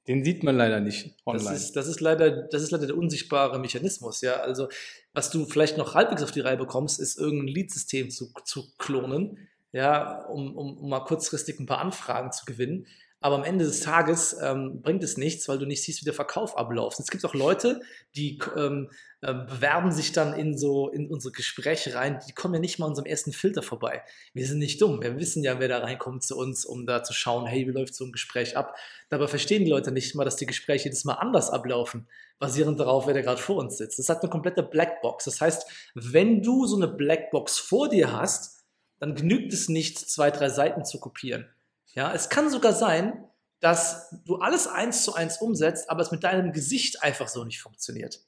den 0.08 0.24
sieht 0.24 0.42
man 0.42 0.56
leider 0.56 0.80
nicht 0.80 1.14
online. 1.26 1.44
Das 1.44 1.62
ist, 1.62 1.76
das 1.76 1.86
ist, 1.86 2.00
leider, 2.00 2.30
das 2.30 2.62
ist 2.62 2.70
leider 2.70 2.86
der 2.86 2.96
unsichtbare 2.96 3.58
Mechanismus, 3.58 4.20
ja. 4.22 4.36
Also, 4.36 4.68
was 5.12 5.30
du 5.30 5.44
vielleicht 5.46 5.76
noch 5.76 5.94
halbwegs 5.94 6.22
auf 6.22 6.32
die 6.32 6.40
Reihe 6.40 6.56
bekommst, 6.56 7.00
ist 7.00 7.18
irgendein 7.18 7.48
Lead-System 7.48 8.10
zu, 8.10 8.32
zu 8.44 8.72
klonen, 8.78 9.48
ja, 9.72 10.24
um, 10.26 10.56
um, 10.56 10.78
um 10.78 10.88
mal 10.88 11.00
kurzfristig 11.00 11.60
ein 11.60 11.66
paar 11.66 11.80
Anfragen 11.80 12.32
zu 12.32 12.44
gewinnen. 12.44 12.86
Aber 13.22 13.34
am 13.34 13.44
Ende 13.44 13.66
des 13.66 13.80
Tages 13.80 14.34
ähm, 14.40 14.80
bringt 14.80 15.04
es 15.04 15.18
nichts, 15.18 15.46
weil 15.46 15.58
du 15.58 15.66
nicht 15.66 15.82
siehst, 15.82 16.00
wie 16.00 16.06
der 16.06 16.14
Verkauf 16.14 16.56
abläuft. 16.56 16.98
Es 17.00 17.10
gibt 17.10 17.22
auch 17.26 17.34
Leute, 17.34 17.82
die 18.16 18.38
ähm, 18.56 18.88
äh, 19.20 19.34
bewerben 19.34 19.92
sich 19.92 20.12
dann 20.12 20.32
in 20.32 20.56
so 20.56 20.88
in 20.88 21.10
unsere 21.10 21.32
Gespräche 21.32 21.94
rein. 21.94 22.18
Die 22.26 22.32
kommen 22.32 22.54
ja 22.54 22.60
nicht 22.60 22.78
mal 22.78 22.86
unserem 22.86 23.04
ersten 23.04 23.32
Filter 23.32 23.62
vorbei. 23.62 24.02
Wir 24.32 24.46
sind 24.46 24.58
nicht 24.58 24.80
dumm. 24.80 25.02
Wir 25.02 25.18
wissen 25.18 25.44
ja, 25.44 25.60
wer 25.60 25.68
da 25.68 25.80
reinkommt 25.80 26.24
zu 26.24 26.34
uns, 26.38 26.64
um 26.64 26.86
da 26.86 27.02
zu 27.02 27.12
schauen, 27.12 27.44
hey, 27.44 27.66
wie 27.66 27.72
läuft 27.72 27.94
so 27.94 28.06
ein 28.06 28.12
Gespräch 28.12 28.56
ab. 28.56 28.74
Dabei 29.10 29.28
verstehen 29.28 29.66
die 29.66 29.70
Leute 29.70 29.92
nicht 29.92 30.14
mal, 30.14 30.24
dass 30.24 30.36
die 30.36 30.46
Gespräche 30.46 30.84
jedes 30.84 31.04
Mal 31.04 31.14
anders 31.14 31.50
ablaufen, 31.50 32.08
basierend 32.38 32.80
darauf, 32.80 33.06
wer 33.06 33.12
da 33.12 33.20
gerade 33.20 33.42
vor 33.42 33.56
uns 33.56 33.76
sitzt. 33.76 33.98
Das 33.98 34.08
hat 34.08 34.22
eine 34.22 34.30
komplette 34.30 34.62
Blackbox. 34.62 35.26
Das 35.26 35.42
heißt, 35.42 35.66
wenn 35.94 36.42
du 36.42 36.64
so 36.66 36.76
eine 36.76 36.88
Blackbox 36.88 37.58
vor 37.58 37.90
dir 37.90 38.12
hast, 38.12 38.64
dann 38.98 39.14
genügt 39.14 39.52
es 39.52 39.68
nicht, 39.68 39.98
zwei, 39.98 40.30
drei 40.30 40.48
Seiten 40.48 40.86
zu 40.86 40.98
kopieren 40.98 41.50
ja, 41.94 42.12
es 42.14 42.28
kann 42.28 42.50
sogar 42.50 42.72
sein, 42.72 43.24
dass 43.60 44.14
du 44.24 44.36
alles 44.36 44.66
eins 44.66 45.04
zu 45.04 45.14
eins 45.14 45.38
umsetzt, 45.38 45.90
aber 45.90 46.00
es 46.00 46.10
mit 46.10 46.24
deinem 46.24 46.52
Gesicht 46.52 47.02
einfach 47.02 47.28
so 47.28 47.44
nicht 47.44 47.60
funktioniert. 47.60 48.20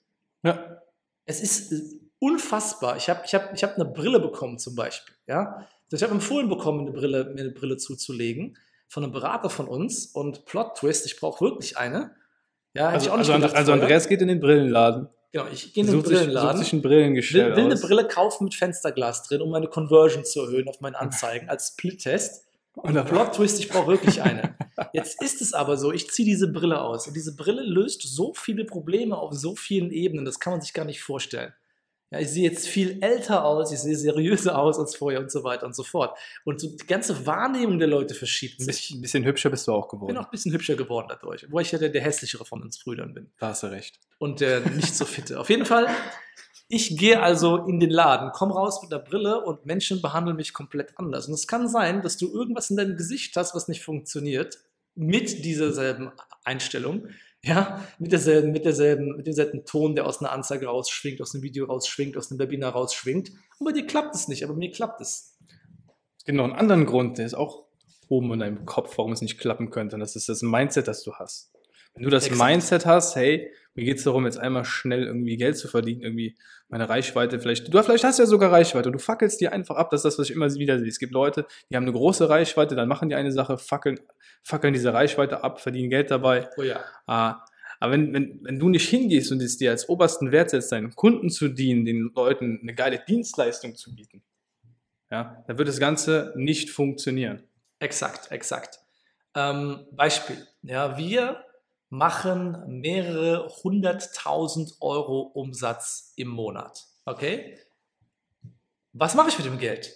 Ja. 0.42 0.82
Es 1.24 1.40
ist 1.40 1.72
äh, 1.72 1.80
unfassbar. 2.18 2.96
Ich 2.96 3.08
habe 3.08 3.22
ich 3.24 3.34
hab, 3.34 3.54
ich 3.54 3.62
hab 3.62 3.76
eine 3.76 3.86
Brille 3.86 4.20
bekommen 4.20 4.58
zum 4.58 4.74
Beispiel. 4.74 5.14
Ja? 5.26 5.66
Ich 5.90 6.02
habe 6.02 6.12
empfohlen 6.12 6.48
bekommen, 6.48 6.80
eine 6.80 6.90
Brille, 6.90 7.24
mir 7.34 7.40
eine 7.40 7.50
Brille 7.50 7.76
zuzulegen 7.76 8.56
von 8.88 9.04
einem 9.04 9.12
Berater 9.12 9.50
von 9.50 9.68
uns 9.68 10.06
und 10.06 10.44
Plot 10.44 10.76
Twist, 10.76 11.06
ich 11.06 11.18
brauche 11.18 11.42
wirklich 11.44 11.78
eine. 11.78 12.14
Ja, 12.74 12.88
also, 12.88 13.10
also, 13.10 13.32
gedacht, 13.34 13.54
also 13.54 13.72
Andreas 13.72 14.08
geht 14.08 14.22
in 14.22 14.28
den 14.28 14.40
Brillenladen. 14.40 15.08
Genau, 15.32 15.46
ich 15.50 15.72
gehe 15.72 15.84
in 15.84 15.90
den 15.90 16.02
Brillenladen. 16.02 16.58
Sich, 16.58 16.68
sich 16.68 16.72
ein 16.74 16.82
will, 16.84 17.56
will 17.56 17.64
eine 17.64 17.76
Brille 17.76 18.06
kaufen 18.06 18.44
mit 18.44 18.54
Fensterglas 18.54 19.22
drin, 19.22 19.40
um 19.40 19.50
meine 19.50 19.68
Conversion 19.68 20.24
zu 20.24 20.42
erhöhen 20.42 20.68
auf 20.68 20.80
meinen 20.80 20.94
Anzeigen 20.94 21.48
als 21.48 21.68
Split-Test. 21.68 22.44
Und 22.74 22.94
der 22.94 23.02
Plot-Twist, 23.02 23.60
ich 23.60 23.68
brauche 23.68 23.88
wirklich 23.88 24.22
eine. 24.22 24.56
Jetzt 24.92 25.22
ist 25.22 25.42
es 25.42 25.52
aber 25.52 25.76
so, 25.76 25.92
ich 25.92 26.10
ziehe 26.10 26.26
diese 26.26 26.50
Brille 26.50 26.80
aus. 26.80 27.06
Und 27.06 27.14
diese 27.14 27.36
Brille 27.36 27.62
löst 27.62 28.02
so 28.02 28.32
viele 28.34 28.64
Probleme 28.64 29.16
auf 29.16 29.34
so 29.34 29.54
vielen 29.54 29.90
Ebenen, 29.90 30.24
das 30.24 30.40
kann 30.40 30.54
man 30.54 30.60
sich 30.62 30.72
gar 30.72 30.84
nicht 30.84 31.02
vorstellen. 31.02 31.52
Ja, 32.10 32.18
ich 32.18 32.28
sehe 32.28 32.48
jetzt 32.48 32.68
viel 32.68 33.02
älter 33.02 33.42
aus, 33.42 33.72
ich 33.72 33.78
sehe 33.78 33.96
seriöser 33.96 34.58
aus 34.58 34.78
als 34.78 34.94
vorher 34.94 35.20
und 35.20 35.30
so 35.30 35.44
weiter 35.44 35.64
und 35.64 35.74
so 35.74 35.82
fort. 35.82 36.18
Und 36.44 36.60
so 36.60 36.68
die 36.68 36.86
ganze 36.86 37.24
Wahrnehmung 37.26 37.78
der 37.78 37.88
Leute 37.88 38.14
verschiebt 38.14 38.60
sich. 38.60 38.90
Ein 38.90 39.00
bisschen 39.00 39.24
hübscher 39.24 39.48
bist 39.48 39.66
du 39.66 39.72
auch 39.72 39.88
geworden. 39.88 40.10
Ich 40.10 40.14
bin 40.14 40.22
auch 40.22 40.26
ein 40.26 40.30
bisschen 40.30 40.52
hübscher 40.52 40.74
geworden 40.74 41.06
dadurch, 41.08 41.46
wo 41.50 41.58
ich 41.58 41.72
ja 41.72 41.78
der, 41.78 41.88
der 41.88 42.02
hässlichere 42.02 42.44
von 42.44 42.62
uns 42.62 42.78
Brüdern 42.78 43.14
bin. 43.14 43.30
Da 43.38 43.48
hast 43.48 43.62
du 43.62 43.68
recht. 43.68 43.98
Und 44.18 44.40
der 44.40 44.60
nicht 44.60 44.94
so 44.94 45.06
fitte. 45.06 45.40
Auf 45.40 45.48
jeden 45.48 45.64
Fall 45.64 45.88
ich 46.74 46.96
gehe 46.96 47.22
also 47.22 47.66
in 47.66 47.80
den 47.80 47.90
Laden, 47.90 48.32
komme 48.32 48.54
raus 48.54 48.80
mit 48.80 48.90
der 48.90 48.98
Brille 48.98 49.44
und 49.44 49.66
Menschen 49.66 50.00
behandeln 50.00 50.38
mich 50.38 50.54
komplett 50.54 50.98
anders. 50.98 51.28
Und 51.28 51.34
es 51.34 51.46
kann 51.46 51.68
sein, 51.68 52.00
dass 52.00 52.16
du 52.16 52.32
irgendwas 52.32 52.70
in 52.70 52.78
deinem 52.78 52.96
Gesicht 52.96 53.36
hast, 53.36 53.54
was 53.54 53.68
nicht 53.68 53.82
funktioniert, 53.82 54.58
mit 54.94 55.44
dieser 55.44 55.72
selben 55.72 56.12
Einstellung, 56.44 57.08
ja, 57.44 57.86
mit 57.98 58.10
derselben, 58.10 58.52
mit 58.52 58.64
derselben, 58.64 59.16
mit 59.18 59.26
demselben 59.26 59.66
Ton, 59.66 59.94
der 59.94 60.06
aus 60.06 60.20
einer 60.20 60.32
Anzeige 60.32 60.66
rausschwingt, 60.66 61.20
aus 61.20 61.34
einem 61.34 61.42
Video 61.42 61.66
rausschwingt, 61.66 62.16
aus 62.16 62.30
einem 62.30 62.40
Webinar 62.40 62.72
rausschwingt. 62.72 63.32
Und 63.58 63.66
bei 63.66 63.72
dir 63.72 63.86
klappt 63.86 64.14
es 64.14 64.28
nicht, 64.28 64.42
aber 64.42 64.54
mir 64.54 64.70
klappt 64.70 65.02
es. 65.02 65.36
Es 66.16 66.24
gibt 66.24 66.38
noch 66.38 66.44
einen 66.44 66.54
anderen 66.54 66.86
Grund, 66.86 67.18
der 67.18 67.26
ist 67.26 67.34
auch 67.34 67.66
oben 68.08 68.32
in 68.32 68.38
deinem 68.38 68.64
Kopf, 68.64 68.96
warum 68.96 69.12
es 69.12 69.20
nicht 69.20 69.36
klappen 69.36 69.68
könnte. 69.68 69.96
Und 69.96 70.00
das 70.00 70.16
ist 70.16 70.30
das 70.30 70.40
Mindset, 70.40 70.88
das 70.88 71.02
du 71.02 71.12
hast. 71.16 71.52
Wenn 71.94 72.04
du 72.04 72.10
das 72.10 72.26
Exakt. 72.26 72.50
Mindset 72.50 72.86
hast, 72.86 73.16
hey, 73.16 73.52
mir 73.74 73.84
geht 73.84 73.98
es 73.98 74.04
darum, 74.04 74.24
jetzt 74.26 74.38
einmal 74.38 74.64
schnell 74.64 75.04
irgendwie 75.04 75.36
Geld 75.36 75.56
zu 75.56 75.66
verdienen, 75.66 76.02
irgendwie 76.02 76.36
meine 76.68 76.88
Reichweite 76.88 77.40
vielleicht. 77.40 77.72
Du 77.72 77.82
vielleicht 77.82 78.04
hast 78.04 78.18
ja 78.18 78.26
sogar 78.26 78.52
Reichweite. 78.52 78.90
Du 78.90 78.98
fackelst 78.98 79.40
die 79.40 79.48
einfach 79.48 79.76
ab. 79.76 79.90
Das 79.90 80.00
ist 80.00 80.04
das, 80.04 80.18
was 80.18 80.30
ich 80.30 80.36
immer 80.36 80.52
wieder 80.54 80.78
sehe. 80.78 80.88
Es 80.88 80.98
gibt 80.98 81.12
Leute, 81.12 81.46
die 81.70 81.76
haben 81.76 81.84
eine 81.84 81.92
große 81.92 82.28
Reichweite, 82.28 82.74
dann 82.76 82.88
machen 82.88 83.08
die 83.08 83.14
eine 83.14 83.32
Sache, 83.32 83.56
fackeln, 83.58 84.00
fackeln 84.42 84.74
diese 84.74 84.92
Reichweite 84.92 85.42
ab, 85.42 85.60
verdienen 85.60 85.90
Geld 85.90 86.10
dabei. 86.10 86.48
Oh 86.56 86.62
ja. 86.62 86.80
Ah, 87.06 87.44
aber 87.80 87.94
wenn, 87.94 88.12
wenn, 88.12 88.38
wenn 88.42 88.58
du 88.58 88.68
nicht 88.68 88.88
hingehst 88.88 89.32
und 89.32 89.42
es 89.42 89.56
dir 89.56 89.70
als 89.70 89.88
obersten 89.88 90.30
Wert 90.32 90.50
setzt, 90.50 90.70
deinen 90.70 90.94
Kunden 90.94 91.30
zu 91.30 91.48
dienen, 91.48 91.84
den 91.84 92.12
Leuten 92.14 92.60
eine 92.62 92.74
geile 92.74 93.02
Dienstleistung 93.06 93.74
zu 93.74 93.94
bieten, 93.94 94.22
ja, 95.10 95.42
dann 95.46 95.58
wird 95.58 95.68
das 95.68 95.80
Ganze 95.80 96.32
nicht 96.36 96.70
funktionieren. 96.70 97.42
Exakt, 97.80 98.30
exakt. 98.30 98.78
Ähm, 99.34 99.86
Beispiel. 99.90 100.46
Ja, 100.62 100.96
wir 100.96 101.44
machen 101.92 102.80
mehrere 102.80 103.52
hunderttausend 103.62 104.76
Euro 104.80 105.20
Umsatz 105.20 106.14
im 106.16 106.28
Monat. 106.28 106.86
Okay? 107.04 107.58
Was 108.94 109.14
mache 109.14 109.28
ich 109.28 109.36
mit 109.36 109.46
dem 109.46 109.58
Geld? 109.58 109.94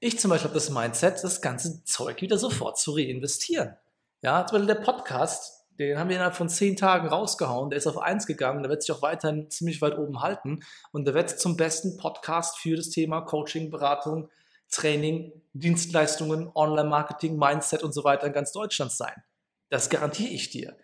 Ich 0.00 0.18
zum 0.18 0.30
Beispiel 0.30 0.48
habe 0.48 0.58
das 0.58 0.70
Mindset, 0.70 1.22
das 1.22 1.40
ganze 1.40 1.84
Zeug 1.84 2.22
wieder 2.22 2.38
sofort 2.38 2.76
zu 2.76 2.90
reinvestieren. 2.90 3.76
Ja, 4.20 4.44
zum 4.46 4.58
Beispiel 4.58 4.74
der 4.74 4.82
Podcast, 4.82 5.64
den 5.78 5.96
haben 5.96 6.08
wir 6.08 6.16
innerhalb 6.16 6.34
von 6.34 6.48
zehn 6.48 6.74
Tagen 6.74 7.06
rausgehauen. 7.06 7.70
Der 7.70 7.76
ist 7.76 7.86
auf 7.86 7.98
eins 7.98 8.26
gegangen. 8.26 8.64
Der 8.64 8.70
wird 8.70 8.82
sich 8.82 8.90
auch 8.90 9.02
weiterhin 9.02 9.48
ziemlich 9.48 9.80
weit 9.80 9.96
oben 9.96 10.20
halten. 10.20 10.64
Und 10.90 11.04
der 11.04 11.14
wird 11.14 11.30
zum 11.30 11.56
besten 11.56 11.98
Podcast 11.98 12.58
für 12.58 12.74
das 12.74 12.90
Thema 12.90 13.20
Coaching, 13.20 13.70
Beratung, 13.70 14.28
Training, 14.72 15.30
Dienstleistungen, 15.52 16.50
Online-Marketing, 16.52 17.38
Mindset 17.38 17.84
und 17.84 17.92
so 17.92 18.02
weiter 18.02 18.26
in 18.26 18.32
ganz 18.32 18.50
Deutschland 18.50 18.90
sein. 18.90 19.22
Das 19.68 19.88
garantiere 19.88 20.30
ich 20.30 20.50
dir. 20.50 20.76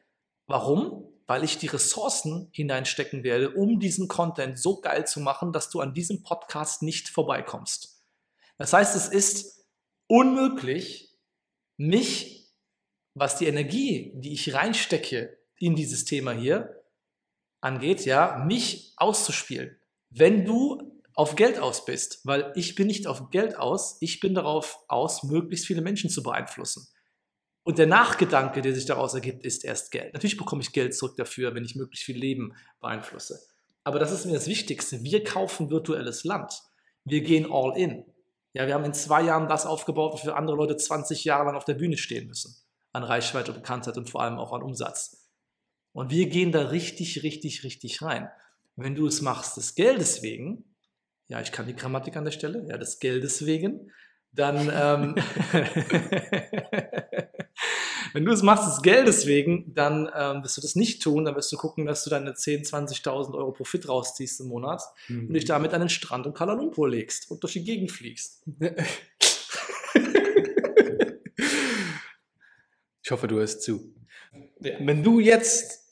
Warum? 0.47 1.09
Weil 1.27 1.45
ich 1.45 1.59
die 1.59 1.69
Ressourcen 1.69 2.49
hineinstecken 2.53 3.25
werde, 3.25 3.51
um 3.51 3.81
diesen 3.81 4.09
Content 4.09 4.59
so 4.59 4.81
geil 4.81 5.07
zu 5.07 5.21
machen, 5.21 5.53
dass 5.53 5.71
du 5.71 5.81
an 5.81 5.95
diesem 5.95 6.23
Podcast 6.23 6.83
nicht 6.83 7.09
vorbeikommst. 7.09 8.03
Das 8.59 8.73
heißt, 8.73 8.95
es 8.95 9.09
ist 9.09 9.67
unmöglich, 10.07 11.11
mich, 11.77 12.53
was 13.15 13.39
die 13.39 13.47
Energie, 13.47 14.13
die 14.17 14.33
ich 14.33 14.55
reinstecke 14.55 15.39
in 15.59 15.75
dieses 15.75 16.05
Thema 16.05 16.33
hier 16.33 16.85
angeht, 17.61 18.05
ja, 18.05 18.45
mich 18.47 18.93
auszuspielen. 18.97 19.77
Wenn 20.11 20.45
du 20.45 21.01
auf 21.15 21.37
Geld 21.37 21.59
aus 21.59 21.85
bist, 21.85 22.21
weil 22.25 22.53
ich 22.57 22.75
bin 22.75 22.89
nicht 22.89 23.07
auf 23.07 23.31
Geld 23.31 23.57
aus, 23.57 23.97
ich 24.01 24.21
bin 24.21 24.35
darauf 24.35 24.81
aus, 24.89 25.23
möglichst 25.23 25.67
viele 25.67 25.81
Menschen 25.81 26.11
zu 26.11 26.23
beeinflussen. 26.23 26.87
Und 27.64 27.78
der 27.78 27.87
Nachgedanke, 27.87 28.61
der 28.61 28.75
sich 28.75 28.85
daraus 28.85 29.14
ergibt, 29.14 29.44
ist 29.44 29.64
erst 29.64 29.90
Geld. 29.90 30.12
Natürlich 30.12 30.37
bekomme 30.37 30.62
ich 30.62 30.73
Geld 30.73 30.94
zurück 30.94 31.16
dafür, 31.16 31.54
wenn 31.54 31.64
ich 31.64 31.75
möglichst 31.75 32.04
viel 32.04 32.18
Leben 32.18 32.54
beeinflusse. 32.80 33.40
Aber 33.85 33.99
das 33.99 34.12
ist 34.12 34.26
mir 34.26 34.35
das 34.35 34.47
Wichtigste. 34.47 35.02
Wir 35.02 35.25
kaufen 35.25 35.71
virtuelles 35.71 36.25
Land. 36.25 36.52
Wir 37.04 37.23
gehen 37.23 37.50
all 37.50 37.76
in. 37.76 38.04
Ja, 38.52 38.66
wir 38.66 38.75
haben 38.75 38.85
in 38.85 38.94
zwei 38.94 39.23
Jahren 39.23 39.49
das 39.49 39.66
aufgebaut, 39.66 40.12
wofür 40.12 40.37
andere 40.37 40.56
Leute 40.56 40.76
20 40.76 41.25
Jahre 41.25 41.47
lang 41.47 41.56
auf 41.56 41.64
der 41.64 41.75
Bühne 41.75 41.97
stehen 41.97 42.28
müssen. 42.28 42.54
An 42.92 43.02
Reichweite, 43.02 43.52
Bekanntheit 43.52 43.97
und 43.97 44.11
vor 44.11 44.23
allem 44.23 44.38
auch 44.38 44.52
an 44.52 44.62
Umsatz. 44.62 45.30
Und 45.92 46.11
wir 46.11 46.28
gehen 46.28 46.52
da 46.52 46.68
richtig, 46.68 47.23
richtig, 47.23 47.64
richtig 47.64 48.02
rein. 48.02 48.28
Wenn 48.76 48.94
du 48.94 49.06
es 49.06 49.23
machst 49.23 49.56
des 49.56 49.75
Geldes 49.75 50.23
wegen, 50.23 50.75
ja, 51.28 51.40
ich 51.40 51.50
kann 51.50 51.66
die 51.66 51.75
Grammatik 51.75 52.16
an 52.16 52.25
der 52.25 52.33
Stelle, 52.33 52.66
ja, 52.68 52.76
des 52.76 52.99
Geldes 52.99 53.47
wegen, 53.47 53.90
dann, 54.35 54.71
ähm, 54.75 55.14
wenn 58.12 58.25
du 58.25 58.33
es 58.33 58.43
machst 58.43 58.67
des 58.67 58.83
Geldes 58.83 59.26
wegen, 59.26 59.73
dann 59.75 60.11
ähm, 60.14 60.43
wirst 60.43 60.57
du 60.57 60.61
das 60.61 60.75
nicht 60.75 61.03
tun, 61.03 61.25
dann 61.25 61.37
wirst 61.37 61.53
du 61.53 61.57
gucken, 61.57 61.87
dass 61.87 62.05
du 62.05 62.11
deine 62.11 62.33
10.000, 62.33 63.03
20.000 63.03 63.35
Euro 63.35 63.53
Profit 63.53 63.88
rausziehst 63.88 64.41
im 64.41 64.49
Monat 64.49 64.83
mhm. 65.09 65.29
und 65.29 65.35
dich 65.35 65.45
damit 65.45 65.73
an 65.73 65.81
den 65.81 65.88
Strand 65.88 66.26
in 66.26 66.35
Kuala 66.35 66.55
Lumpur 66.55 66.88
legst 66.88 67.31
und 67.31 67.43
durch 67.43 67.53
die 67.55 67.64
Gegend 67.64 67.93
fliegst. 67.93 68.43
ich 73.03 73.11
hoffe, 73.11 73.29
du 73.29 73.37
hörst 73.37 73.62
zu. 73.62 73.95
Ja. 74.61 74.75
Wenn 74.81 75.03
du 75.05 75.21
jetzt 75.21 75.84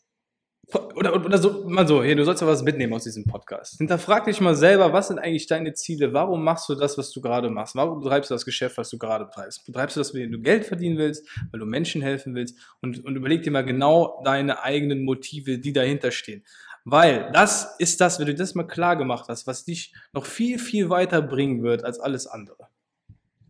oder, 0.74 1.14
oder 1.14 1.38
so, 1.38 1.64
mal 1.68 1.86
so, 1.86 2.02
hier, 2.02 2.16
du 2.16 2.24
sollst 2.24 2.42
ja 2.42 2.46
was 2.46 2.62
mitnehmen 2.62 2.92
aus 2.92 3.04
diesem 3.04 3.24
Podcast. 3.24 3.78
Hinterfrag 3.78 4.24
dich 4.24 4.40
mal 4.40 4.54
selber, 4.54 4.92
was 4.92 5.08
sind 5.08 5.18
eigentlich 5.18 5.46
deine 5.46 5.74
Ziele? 5.74 6.12
Warum 6.12 6.44
machst 6.44 6.68
du 6.68 6.74
das, 6.74 6.96
was 6.98 7.10
du 7.10 7.20
gerade 7.20 7.50
machst? 7.50 7.74
Warum 7.74 8.00
betreibst 8.00 8.30
du 8.30 8.34
das 8.34 8.44
Geschäft, 8.44 8.78
was 8.78 8.90
du 8.90 8.98
gerade 8.98 9.24
betreibst? 9.24 9.64
Betreibst 9.66 9.96
du 9.96 10.00
das, 10.00 10.14
weil 10.14 10.28
du 10.28 10.40
Geld 10.40 10.64
verdienen 10.64 10.98
willst, 10.98 11.26
weil 11.50 11.60
du 11.60 11.66
Menschen 11.66 12.02
helfen 12.02 12.34
willst? 12.34 12.58
Und, 12.80 13.04
und 13.04 13.16
überleg 13.16 13.42
dir 13.42 13.50
mal 13.50 13.64
genau 13.64 14.22
deine 14.24 14.62
eigenen 14.62 15.04
Motive, 15.04 15.58
die 15.58 15.72
dahinter 15.72 16.10
stehen. 16.10 16.44
Weil 16.84 17.30
das 17.32 17.76
ist 17.78 18.00
das, 18.00 18.18
wenn 18.18 18.26
du 18.26 18.34
das 18.34 18.54
mal 18.54 18.64
klar 18.64 18.96
gemacht 18.96 19.26
hast, 19.28 19.46
was 19.46 19.64
dich 19.64 19.94
noch 20.12 20.26
viel, 20.26 20.58
viel 20.58 20.90
weiter 20.90 21.22
bringen 21.22 21.62
wird 21.62 21.84
als 21.84 22.00
alles 22.00 22.26
andere. 22.26 22.68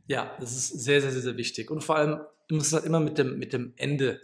Ja, 0.06 0.36
das 0.40 0.52
ist 0.52 0.68
sehr, 0.68 1.00
sehr, 1.00 1.10
sehr, 1.10 1.22
sehr 1.22 1.36
wichtig. 1.36 1.70
Und 1.70 1.82
vor 1.82 1.96
allem, 1.96 2.20
du 2.48 2.56
musst 2.56 2.72
halt 2.72 2.84
immer 2.84 3.00
mit 3.00 3.16
dem, 3.16 3.38
mit 3.38 3.52
dem 3.52 3.72
Ende 3.76 4.20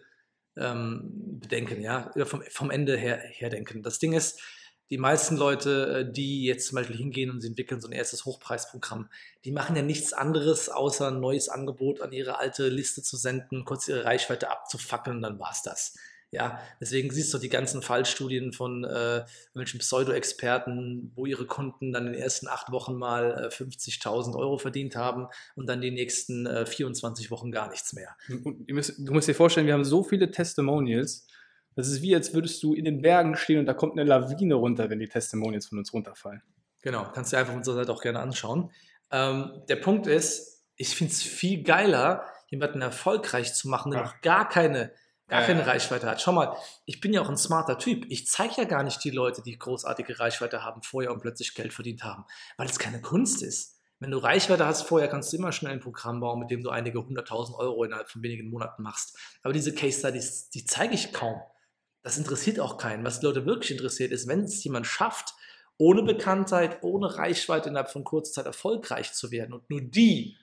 ähm, 0.58 1.38
bedenken, 1.40 1.80
ja, 1.80 2.12
vom, 2.24 2.42
vom 2.50 2.70
Ende 2.70 2.96
her, 2.96 3.18
her 3.18 3.50
denken. 3.50 3.82
Das 3.82 3.98
Ding 3.98 4.12
ist, 4.12 4.40
die 4.90 4.98
meisten 4.98 5.36
Leute, 5.36 6.06
äh, 6.08 6.12
die 6.12 6.44
jetzt 6.44 6.66
zum 6.68 6.76
Beispiel 6.76 6.96
hingehen 6.96 7.30
und 7.30 7.40
sie 7.40 7.48
entwickeln 7.48 7.80
so 7.80 7.88
ein 7.88 7.92
erstes 7.92 8.24
Hochpreisprogramm, 8.24 9.10
die 9.44 9.52
machen 9.52 9.76
ja 9.76 9.82
nichts 9.82 10.12
anderes, 10.12 10.68
außer 10.68 11.08
ein 11.08 11.20
neues 11.20 11.48
Angebot 11.48 12.00
an 12.00 12.12
ihre 12.12 12.38
alte 12.38 12.68
Liste 12.68 13.02
zu 13.02 13.16
senden, 13.16 13.64
kurz 13.64 13.88
ihre 13.88 14.04
Reichweite 14.04 14.50
abzufackeln 14.50 15.20
dann 15.20 15.38
war's 15.38 15.62
das. 15.62 15.94
Ja, 16.30 16.60
deswegen 16.78 17.10
siehst 17.10 17.32
du 17.32 17.38
die 17.38 17.48
ganzen 17.48 17.80
Fallstudien 17.80 18.52
von 18.52 18.84
äh, 18.84 19.24
irgendwelchen 19.46 19.80
Pseudo-Experten, 19.80 21.10
wo 21.14 21.24
ihre 21.24 21.46
Kunden 21.46 21.90
dann 21.90 22.06
in 22.06 22.12
den 22.12 22.22
ersten 22.22 22.48
acht 22.48 22.70
Wochen 22.70 22.96
mal 22.96 23.46
äh, 23.50 23.54
50.000 23.54 24.36
Euro 24.36 24.58
verdient 24.58 24.94
haben 24.94 25.28
und 25.56 25.68
dann 25.68 25.80
die 25.80 25.90
nächsten 25.90 26.44
äh, 26.44 26.66
24 26.66 27.30
Wochen 27.30 27.50
gar 27.50 27.70
nichts 27.70 27.94
mehr. 27.94 28.14
Du 28.28 28.74
musst, 28.74 28.98
du 28.98 29.12
musst 29.12 29.28
dir 29.28 29.34
vorstellen, 29.34 29.66
wir 29.66 29.72
haben 29.72 29.84
so 29.84 30.04
viele 30.04 30.30
Testimonials. 30.30 31.26
Das 31.74 31.88
ist 31.88 32.02
wie, 32.02 32.14
als 32.14 32.34
würdest 32.34 32.62
du 32.62 32.74
in 32.74 32.84
den 32.84 33.00
Bergen 33.00 33.34
stehen 33.34 33.60
und 33.60 33.66
da 33.66 33.72
kommt 33.72 33.98
eine 33.98 34.04
Lawine 34.06 34.54
runter, 34.54 34.90
wenn 34.90 34.98
die 34.98 35.08
Testimonials 35.08 35.66
von 35.66 35.78
uns 35.78 35.94
runterfallen. 35.94 36.42
Genau, 36.82 37.10
kannst 37.14 37.32
du 37.32 37.36
dir 37.36 37.40
einfach 37.40 37.54
unsere 37.54 37.76
Seite 37.76 37.92
auch 37.92 38.02
gerne 38.02 38.20
anschauen. 38.20 38.70
Ähm, 39.10 39.62
der 39.68 39.76
Punkt 39.76 40.06
ist, 40.06 40.64
ich 40.76 40.94
finde 40.94 41.12
es 41.12 41.22
viel 41.22 41.62
geiler, 41.62 42.26
jemanden 42.48 42.82
erfolgreich 42.82 43.54
zu 43.54 43.68
machen, 43.68 43.92
der 43.92 44.02
noch 44.02 44.20
gar 44.20 44.48
keine 44.48 44.92
gar 45.28 45.42
keine 45.42 45.66
Reichweite 45.66 46.08
hat. 46.08 46.20
Schau 46.20 46.32
mal, 46.32 46.56
ich 46.86 47.00
bin 47.00 47.12
ja 47.12 47.20
auch 47.20 47.28
ein 47.28 47.36
smarter 47.36 47.78
Typ. 47.78 48.06
Ich 48.08 48.26
zeige 48.26 48.54
ja 48.56 48.64
gar 48.64 48.82
nicht 48.82 49.02
die 49.04 49.10
Leute, 49.10 49.42
die 49.42 49.58
großartige 49.58 50.18
Reichweite 50.18 50.64
haben, 50.64 50.82
vorher 50.82 51.12
und 51.12 51.20
plötzlich 51.20 51.54
Geld 51.54 51.72
verdient 51.72 52.02
haben, 52.02 52.24
weil 52.56 52.66
es 52.66 52.78
keine 52.78 53.00
Kunst 53.00 53.42
ist. 53.42 53.76
Wenn 54.00 54.10
du 54.10 54.18
Reichweite 54.18 54.64
hast 54.64 54.82
vorher, 54.82 55.08
kannst 55.08 55.32
du 55.32 55.36
immer 55.36 55.52
schnell 55.52 55.72
ein 55.72 55.80
Programm 55.80 56.20
bauen, 56.20 56.38
mit 56.38 56.50
dem 56.50 56.62
du 56.62 56.70
einige 56.70 57.04
hunderttausend 57.04 57.58
Euro 57.58 57.84
innerhalb 57.84 58.08
von 58.08 58.22
wenigen 58.22 58.48
Monaten 58.48 58.82
machst. 58.82 59.18
Aber 59.42 59.52
diese 59.52 59.74
Case 59.74 59.98
Studies, 59.98 60.50
die 60.50 60.64
zeige 60.64 60.94
ich 60.94 61.12
kaum. 61.12 61.40
Das 62.02 62.16
interessiert 62.16 62.60
auch 62.60 62.78
keinen. 62.78 63.04
Was 63.04 63.20
die 63.20 63.26
Leute 63.26 63.44
wirklich 63.44 63.72
interessiert, 63.72 64.12
ist, 64.12 64.28
wenn 64.28 64.44
es 64.44 64.62
jemand 64.62 64.86
schafft, 64.86 65.34
ohne 65.78 66.02
Bekanntheit, 66.02 66.82
ohne 66.82 67.16
Reichweite 67.16 67.68
innerhalb 67.68 67.90
von 67.90 68.04
kurzer 68.04 68.32
Zeit 68.32 68.46
erfolgreich 68.46 69.12
zu 69.12 69.30
werden 69.30 69.52
und 69.52 69.68
nur 69.68 69.80
die 69.80 70.36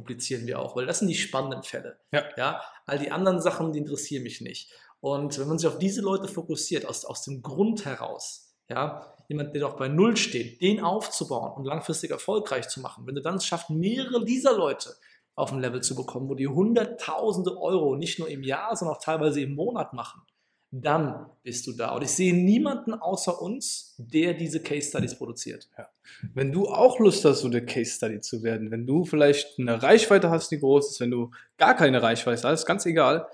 publizieren 0.00 0.46
wir 0.46 0.58
auch, 0.58 0.76
weil 0.76 0.86
das 0.86 1.00
sind 1.00 1.08
die 1.08 1.14
spannenden 1.14 1.62
Fälle. 1.62 1.98
Ja. 2.10 2.24
ja. 2.36 2.62
All 2.86 2.98
die 2.98 3.10
anderen 3.10 3.40
Sachen, 3.40 3.72
die 3.72 3.78
interessieren 3.78 4.22
mich 4.22 4.40
nicht. 4.40 4.72
Und 5.00 5.38
wenn 5.38 5.48
man 5.48 5.58
sich 5.58 5.68
auf 5.68 5.78
diese 5.78 6.00
Leute 6.00 6.26
fokussiert, 6.26 6.86
aus, 6.86 7.04
aus 7.04 7.22
dem 7.22 7.42
Grund 7.42 7.84
heraus, 7.84 8.54
ja, 8.68 9.14
jemand, 9.28 9.54
der 9.54 9.62
doch 9.62 9.76
bei 9.76 9.88
Null 9.88 10.16
steht, 10.16 10.62
den 10.62 10.80
aufzubauen 10.80 11.52
und 11.52 11.64
langfristig 11.64 12.10
erfolgreich 12.10 12.68
zu 12.68 12.80
machen, 12.80 13.06
wenn 13.06 13.14
du 13.14 13.20
dann 13.20 13.36
es 13.36 13.46
schaffst, 13.46 13.68
mehrere 13.68 14.24
dieser 14.24 14.56
Leute 14.56 14.94
auf 15.34 15.52
ein 15.52 15.60
Level 15.60 15.82
zu 15.82 15.94
bekommen, 15.94 16.28
wo 16.28 16.34
die 16.34 16.48
Hunderttausende 16.48 17.58
Euro 17.58 17.96
nicht 17.96 18.18
nur 18.18 18.28
im 18.28 18.42
Jahr, 18.42 18.74
sondern 18.76 18.96
auch 18.96 19.02
teilweise 19.02 19.40
im 19.40 19.54
Monat 19.54 19.92
machen, 19.92 20.22
dann 20.72 21.26
bist 21.42 21.66
du 21.66 21.72
da. 21.72 21.96
Und 21.96 22.02
ich 22.02 22.10
sehe 22.10 22.32
niemanden 22.32 22.94
außer 22.94 23.42
uns, 23.42 23.96
der 23.98 24.34
diese 24.34 24.62
Case 24.62 24.88
Studies 24.88 25.16
produziert. 25.16 25.68
Ja. 25.76 25.88
Wenn 26.32 26.52
du 26.52 26.68
auch 26.68 27.00
Lust 27.00 27.24
hast, 27.24 27.40
so 27.40 27.48
eine 27.48 27.64
Case 27.64 27.90
Study 27.90 28.20
zu 28.20 28.44
werden, 28.44 28.70
wenn 28.70 28.86
du 28.86 29.04
vielleicht 29.04 29.58
eine 29.58 29.82
Reichweite 29.82 30.30
hast, 30.30 30.50
die 30.50 30.60
groß 30.60 30.92
ist, 30.92 31.00
wenn 31.00 31.10
du 31.10 31.32
gar 31.58 31.74
keine 31.74 32.02
Reichweite 32.02 32.48
hast, 32.48 32.66
ganz 32.66 32.86
egal, 32.86 33.26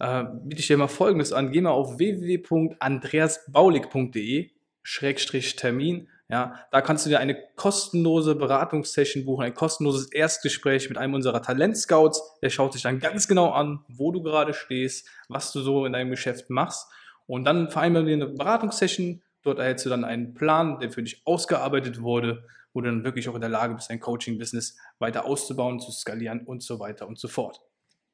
äh, 0.00 0.24
biete 0.44 0.60
ich 0.60 0.66
dir 0.66 0.78
mal 0.78 0.88
Folgendes 0.88 1.32
an. 1.32 1.52
Geh 1.52 1.60
mal 1.60 1.72
auf 1.72 1.98
www.andreasbaulig.de 1.98 4.50
Schrägstrich 4.82 5.56
Termin 5.56 6.08
ja, 6.30 6.58
da 6.70 6.82
kannst 6.82 7.06
du 7.06 7.10
dir 7.10 7.20
eine 7.20 7.36
kostenlose 7.56 8.34
Beratungssession 8.34 9.24
buchen, 9.24 9.44
ein 9.44 9.54
kostenloses 9.54 10.12
Erstgespräch 10.12 10.90
mit 10.90 10.98
einem 10.98 11.14
unserer 11.14 11.40
Talentscouts. 11.40 12.38
Der 12.42 12.50
schaut 12.50 12.74
sich 12.74 12.82
dann 12.82 13.00
ganz 13.00 13.28
genau 13.28 13.50
an, 13.50 13.80
wo 13.88 14.12
du 14.12 14.22
gerade 14.22 14.52
stehst, 14.52 15.08
was 15.28 15.52
du 15.52 15.60
so 15.60 15.86
in 15.86 15.94
deinem 15.94 16.10
Geschäft 16.10 16.50
machst. 16.50 16.86
Und 17.26 17.44
dann 17.44 17.70
vereinbaren 17.70 18.06
wir 18.06 18.14
eine 18.14 18.26
Beratungssession. 18.26 19.22
Dort 19.42 19.58
erhältst 19.58 19.86
du 19.86 19.90
dann 19.90 20.04
einen 20.04 20.34
Plan, 20.34 20.78
der 20.80 20.90
für 20.90 21.02
dich 21.02 21.22
ausgearbeitet 21.24 22.02
wurde, 22.02 22.44
wo 22.74 22.82
du 22.82 22.88
dann 22.88 23.04
wirklich 23.04 23.30
auch 23.30 23.34
in 23.34 23.40
der 23.40 23.48
Lage 23.48 23.74
bist, 23.74 23.88
dein 23.88 24.00
Coaching-Business 24.00 24.76
weiter 24.98 25.24
auszubauen, 25.24 25.80
zu 25.80 25.90
skalieren 25.92 26.40
und 26.44 26.62
so 26.62 26.78
weiter 26.78 27.08
und 27.08 27.18
so 27.18 27.28
fort. 27.28 27.62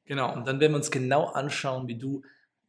Genau, 0.05 0.33
und 0.33 0.47
dann 0.47 0.61
werden 0.61 0.71
wir 0.71 0.77
uns 0.77 0.91
genau 0.91 1.25
anschauen, 1.25 1.87
wie 1.89 1.97
du 1.97 2.21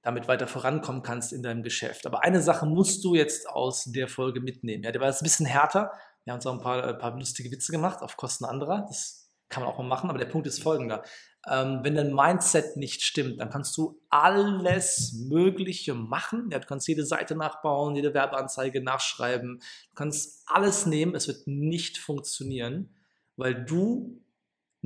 damit 0.07 0.29
weiter 0.29 0.47
vorankommen 0.47 1.03
kannst 1.03 1.33
in 1.33 1.43
deinem 1.43 1.65
Geschäft. 1.65 2.07
Aber 2.07 2.23
eine 2.23 2.41
Sache 2.41 2.65
musst 2.65 3.05
du 3.05 3.17
jetzt 3.17 3.49
aus 3.49 3.87
der 3.87 4.07
Folge 4.07 4.41
mitnehmen. 4.41 4.85
Ja, 4.85 4.93
der 4.93 5.01
war 5.01 5.09
jetzt 5.09 5.21
ein 5.21 5.25
bisschen 5.25 5.47
härter. 5.47 5.91
Wir 6.23 6.33
haben 6.33 6.39
uns 6.39 6.47
auch 6.47 6.53
ein 6.53 6.61
paar, 6.61 6.85
ein 6.85 6.99
paar 6.99 7.19
lustige 7.19 7.51
Witze 7.51 7.73
gemacht 7.73 8.03
auf 8.03 8.17
Kosten 8.17 8.45
anderer. 8.45 8.85
Das 8.87 9.33
kann 9.49 9.65
man 9.65 9.73
auch 9.73 9.79
mal 9.79 9.89
machen, 9.89 10.09
aber 10.09 10.21
der 10.21 10.27
Punkt 10.27 10.47
ist 10.47 10.63
folgender. 10.63 11.03
Ähm, 11.49 11.81
wenn 11.83 11.97
dein 11.97 12.15
Mindset 12.15 12.77
nicht 12.77 13.03
stimmt, 13.03 13.41
dann 13.41 13.51
kannst 13.51 13.77
du 13.77 14.01
alles 14.09 15.13
Mögliche 15.29 15.95
machen. 15.95 16.51
Ja, 16.53 16.61
du 16.61 16.67
kannst 16.69 16.87
jede 16.87 17.05
Seite 17.05 17.35
nachbauen, 17.35 17.97
jede 17.97 18.15
Werbeanzeige 18.15 18.85
nachschreiben. 18.85 19.59
Du 19.59 19.95
kannst 19.97 20.45
alles 20.47 20.87
nehmen, 20.87 21.17
es 21.17 21.27
wird 21.27 21.49
nicht 21.49 21.99
funktionieren, 21.99 22.95
weil 23.35 23.65
du 23.65 24.23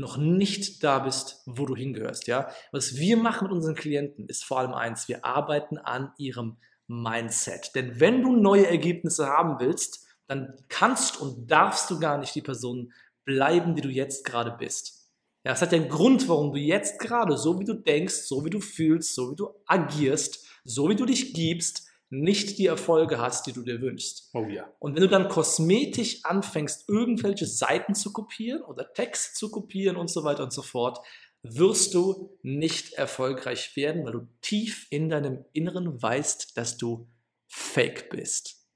noch 0.00 0.16
nicht 0.16 0.82
da 0.82 0.98
bist, 0.98 1.42
wo 1.46 1.66
du 1.66 1.76
hingehörst. 1.76 2.26
Ja? 2.26 2.48
Was 2.72 2.96
wir 2.96 3.16
machen 3.16 3.46
mit 3.46 3.52
unseren 3.52 3.74
Klienten 3.74 4.26
ist 4.26 4.44
vor 4.44 4.58
allem 4.58 4.72
eins, 4.72 5.08
wir 5.08 5.24
arbeiten 5.24 5.78
an 5.78 6.12
ihrem 6.18 6.56
Mindset. 6.86 7.72
Denn 7.74 8.00
wenn 8.00 8.22
du 8.22 8.34
neue 8.34 8.66
Ergebnisse 8.66 9.26
haben 9.26 9.60
willst, 9.60 10.06
dann 10.26 10.54
kannst 10.68 11.20
und 11.20 11.50
darfst 11.50 11.90
du 11.90 12.00
gar 12.00 12.18
nicht 12.18 12.34
die 12.34 12.42
Person 12.42 12.92
bleiben, 13.24 13.74
die 13.74 13.82
du 13.82 13.88
jetzt 13.88 14.24
gerade 14.24 14.56
bist. 14.58 15.08
Ja, 15.44 15.52
es 15.52 15.62
hat 15.62 15.72
einen 15.72 15.88
Grund, 15.88 16.28
warum 16.28 16.52
du 16.52 16.58
jetzt 16.58 16.98
gerade, 16.98 17.36
so 17.36 17.58
wie 17.60 17.64
du 17.64 17.74
denkst, 17.74 18.14
so 18.14 18.44
wie 18.44 18.50
du 18.50 18.60
fühlst, 18.60 19.14
so 19.14 19.30
wie 19.30 19.36
du 19.36 19.50
agierst, 19.66 20.46
so 20.64 20.88
wie 20.88 20.96
du 20.96 21.06
dich 21.06 21.32
gibst, 21.32 21.89
nicht 22.10 22.58
die 22.58 22.66
Erfolge 22.66 23.18
hast, 23.18 23.46
die 23.46 23.52
du 23.52 23.62
dir 23.62 23.80
wünschst. 23.80 24.30
Oh 24.34 24.44
ja. 24.46 24.68
Und 24.80 24.96
wenn 24.96 25.02
du 25.02 25.08
dann 25.08 25.28
kosmetisch 25.28 26.24
anfängst, 26.24 26.88
irgendwelche 26.88 27.46
Seiten 27.46 27.94
zu 27.94 28.12
kopieren 28.12 28.62
oder 28.62 28.92
Text 28.92 29.36
zu 29.36 29.50
kopieren 29.50 29.96
und 29.96 30.10
so 30.10 30.24
weiter 30.24 30.42
und 30.42 30.52
so 30.52 30.62
fort, 30.62 30.98
wirst 31.42 31.94
du 31.94 32.36
nicht 32.42 32.94
erfolgreich 32.94 33.74
werden, 33.76 34.04
weil 34.04 34.12
du 34.12 34.28
tief 34.42 34.88
in 34.90 35.08
deinem 35.08 35.44
Inneren 35.52 36.02
weißt, 36.02 36.56
dass 36.56 36.76
du 36.76 37.08
fake 37.46 38.10
bist. 38.10 38.66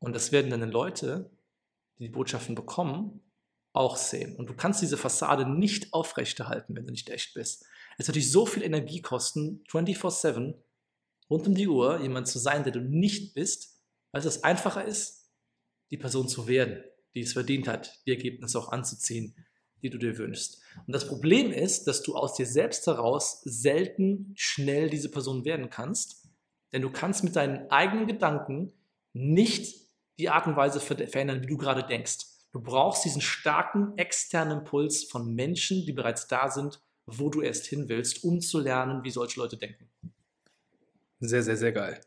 Und 0.00 0.14
das 0.14 0.32
werden 0.32 0.50
deine 0.50 0.66
Leute, 0.66 1.30
die 1.98 2.04
die 2.04 2.10
Botschaften 2.10 2.54
bekommen, 2.54 3.20
auch 3.74 3.96
sehen. 3.96 4.36
Und 4.36 4.48
du 4.48 4.54
kannst 4.54 4.80
diese 4.82 4.96
Fassade 4.96 5.48
nicht 5.48 5.92
aufrechterhalten, 5.92 6.74
wenn 6.74 6.86
du 6.86 6.92
nicht 6.92 7.10
echt 7.10 7.34
bist. 7.34 7.66
Es 7.98 8.06
wird 8.06 8.16
dich 8.16 8.30
so 8.30 8.46
viel 8.46 8.62
Energie 8.62 9.02
kosten, 9.02 9.62
24-7, 9.70 10.54
rund 11.30 11.46
um 11.46 11.54
die 11.54 11.68
Uhr, 11.68 12.00
jemand 12.00 12.28
zu 12.28 12.38
sein, 12.38 12.64
der 12.64 12.72
du 12.72 12.80
nicht 12.80 13.34
bist, 13.34 13.80
weil 14.12 14.24
es 14.24 14.44
einfacher 14.44 14.84
ist, 14.84 15.30
die 15.90 15.96
Person 15.96 16.28
zu 16.28 16.46
werden, 16.46 16.82
die 17.14 17.20
es 17.20 17.32
verdient 17.32 17.68
hat, 17.68 18.00
die 18.06 18.10
Ergebnisse 18.10 18.58
auch 18.58 18.70
anzuziehen, 18.70 19.34
die 19.82 19.90
du 19.90 19.98
dir 19.98 20.16
wünschst. 20.18 20.62
Und 20.86 20.92
das 20.92 21.06
Problem 21.06 21.52
ist, 21.52 21.84
dass 21.86 22.02
du 22.02 22.16
aus 22.16 22.34
dir 22.34 22.46
selbst 22.46 22.86
heraus 22.86 23.42
selten 23.44 24.32
schnell 24.34 24.88
diese 24.88 25.10
Person 25.10 25.44
werden 25.44 25.70
kannst, 25.70 26.28
denn 26.72 26.82
du 26.82 26.90
kannst 26.90 27.22
mit 27.22 27.36
deinen 27.36 27.70
eigenen 27.70 28.06
Gedanken 28.06 28.72
nicht 29.12 29.74
die 30.18 30.28
Art 30.28 30.46
und 30.46 30.56
Weise 30.56 30.80
verändern, 30.80 31.42
wie 31.42 31.46
du 31.46 31.56
gerade 31.56 31.84
denkst. 31.84 32.26
Du 32.52 32.60
brauchst 32.60 33.04
diesen 33.04 33.20
starken 33.20 33.96
externen 33.98 34.60
Impuls 34.60 35.04
von 35.04 35.34
Menschen, 35.34 35.84
die 35.86 35.92
bereits 35.92 36.28
da 36.28 36.48
sind, 36.50 36.80
wo 37.06 37.28
du 37.28 37.42
erst 37.42 37.66
hin 37.66 37.88
willst, 37.88 38.24
um 38.24 38.40
zu 38.40 38.60
lernen, 38.60 39.04
wie 39.04 39.10
solche 39.10 39.40
Leute 39.40 39.56
denken. 39.56 39.90
Sehr, 41.20 41.42
sehr, 41.42 41.56
sehr 41.56 41.72
geil. 41.72 42.00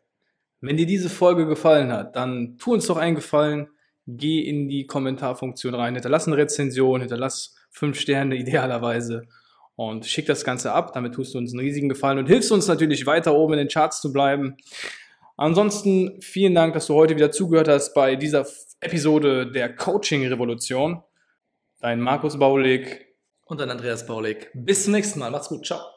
Wenn 0.62 0.78
dir 0.78 0.86
diese 0.86 1.10
Folge 1.10 1.46
gefallen 1.46 1.92
hat, 1.92 2.16
dann 2.16 2.58
tu 2.58 2.74
uns 2.74 2.88
doch 2.88 2.98
einen 2.98 3.16
Gefallen, 3.16 3.68
geh 4.08 4.40
in 4.40 4.68
die 4.68 4.88
Kommentarfunktion 4.88 5.76
rein, 5.76 5.94
hinterlass 5.94 6.28
eine 6.28 6.38
Rezension, 6.38 7.02
hinterlass 7.02 7.56
fünf 7.70 8.00
Sterne 8.00 8.36
idealerweise 8.38 9.28
und 9.76 10.06
schick 10.06 10.26
das 10.26 10.44
Ganze 10.44 10.72
ab. 10.74 10.94
Damit 10.94 11.14
tust 11.14 11.34
du 11.34 11.38
uns 11.38 11.54
einen 11.54 11.60
riesigen 11.60 11.90
Gefallen 11.90 12.18
und 12.18 12.28
hilfst 12.28 12.52
uns 12.52 12.68
natürlich 12.68 13.06
weiter 13.06 13.36
oben 13.36 13.54
in 13.54 13.60
den 13.60 13.68
Charts 13.68 14.02
zu 14.02 14.12
bleiben. 14.12 14.58
Ansonsten 15.38 16.20
vielen 16.22 16.56
Dank, 16.56 16.74
dass 16.74 16.88
du 16.88 16.96
heute 16.96 17.16
wieder 17.16 17.32
zugehört 17.32 17.68
hast 17.68 17.94
bei 17.94 18.16
dieser 18.16 18.46
Episode 18.80 19.52
der 19.52 19.76
Coaching 19.76 20.26
Revolution. 20.28 21.04
Dein 21.80 22.02
Markus 22.02 22.40
Baulig 22.40 23.06
und 23.46 23.60
dein 23.60 23.70
Andreas 23.70 24.08
Baulig. 24.08 24.50
Bis 24.56 24.86
zum 24.86 24.94
nächsten 24.94 25.20
Mal. 25.20 25.30
Macht's 25.30 25.50
gut. 25.50 25.66
Ciao. 25.66 25.97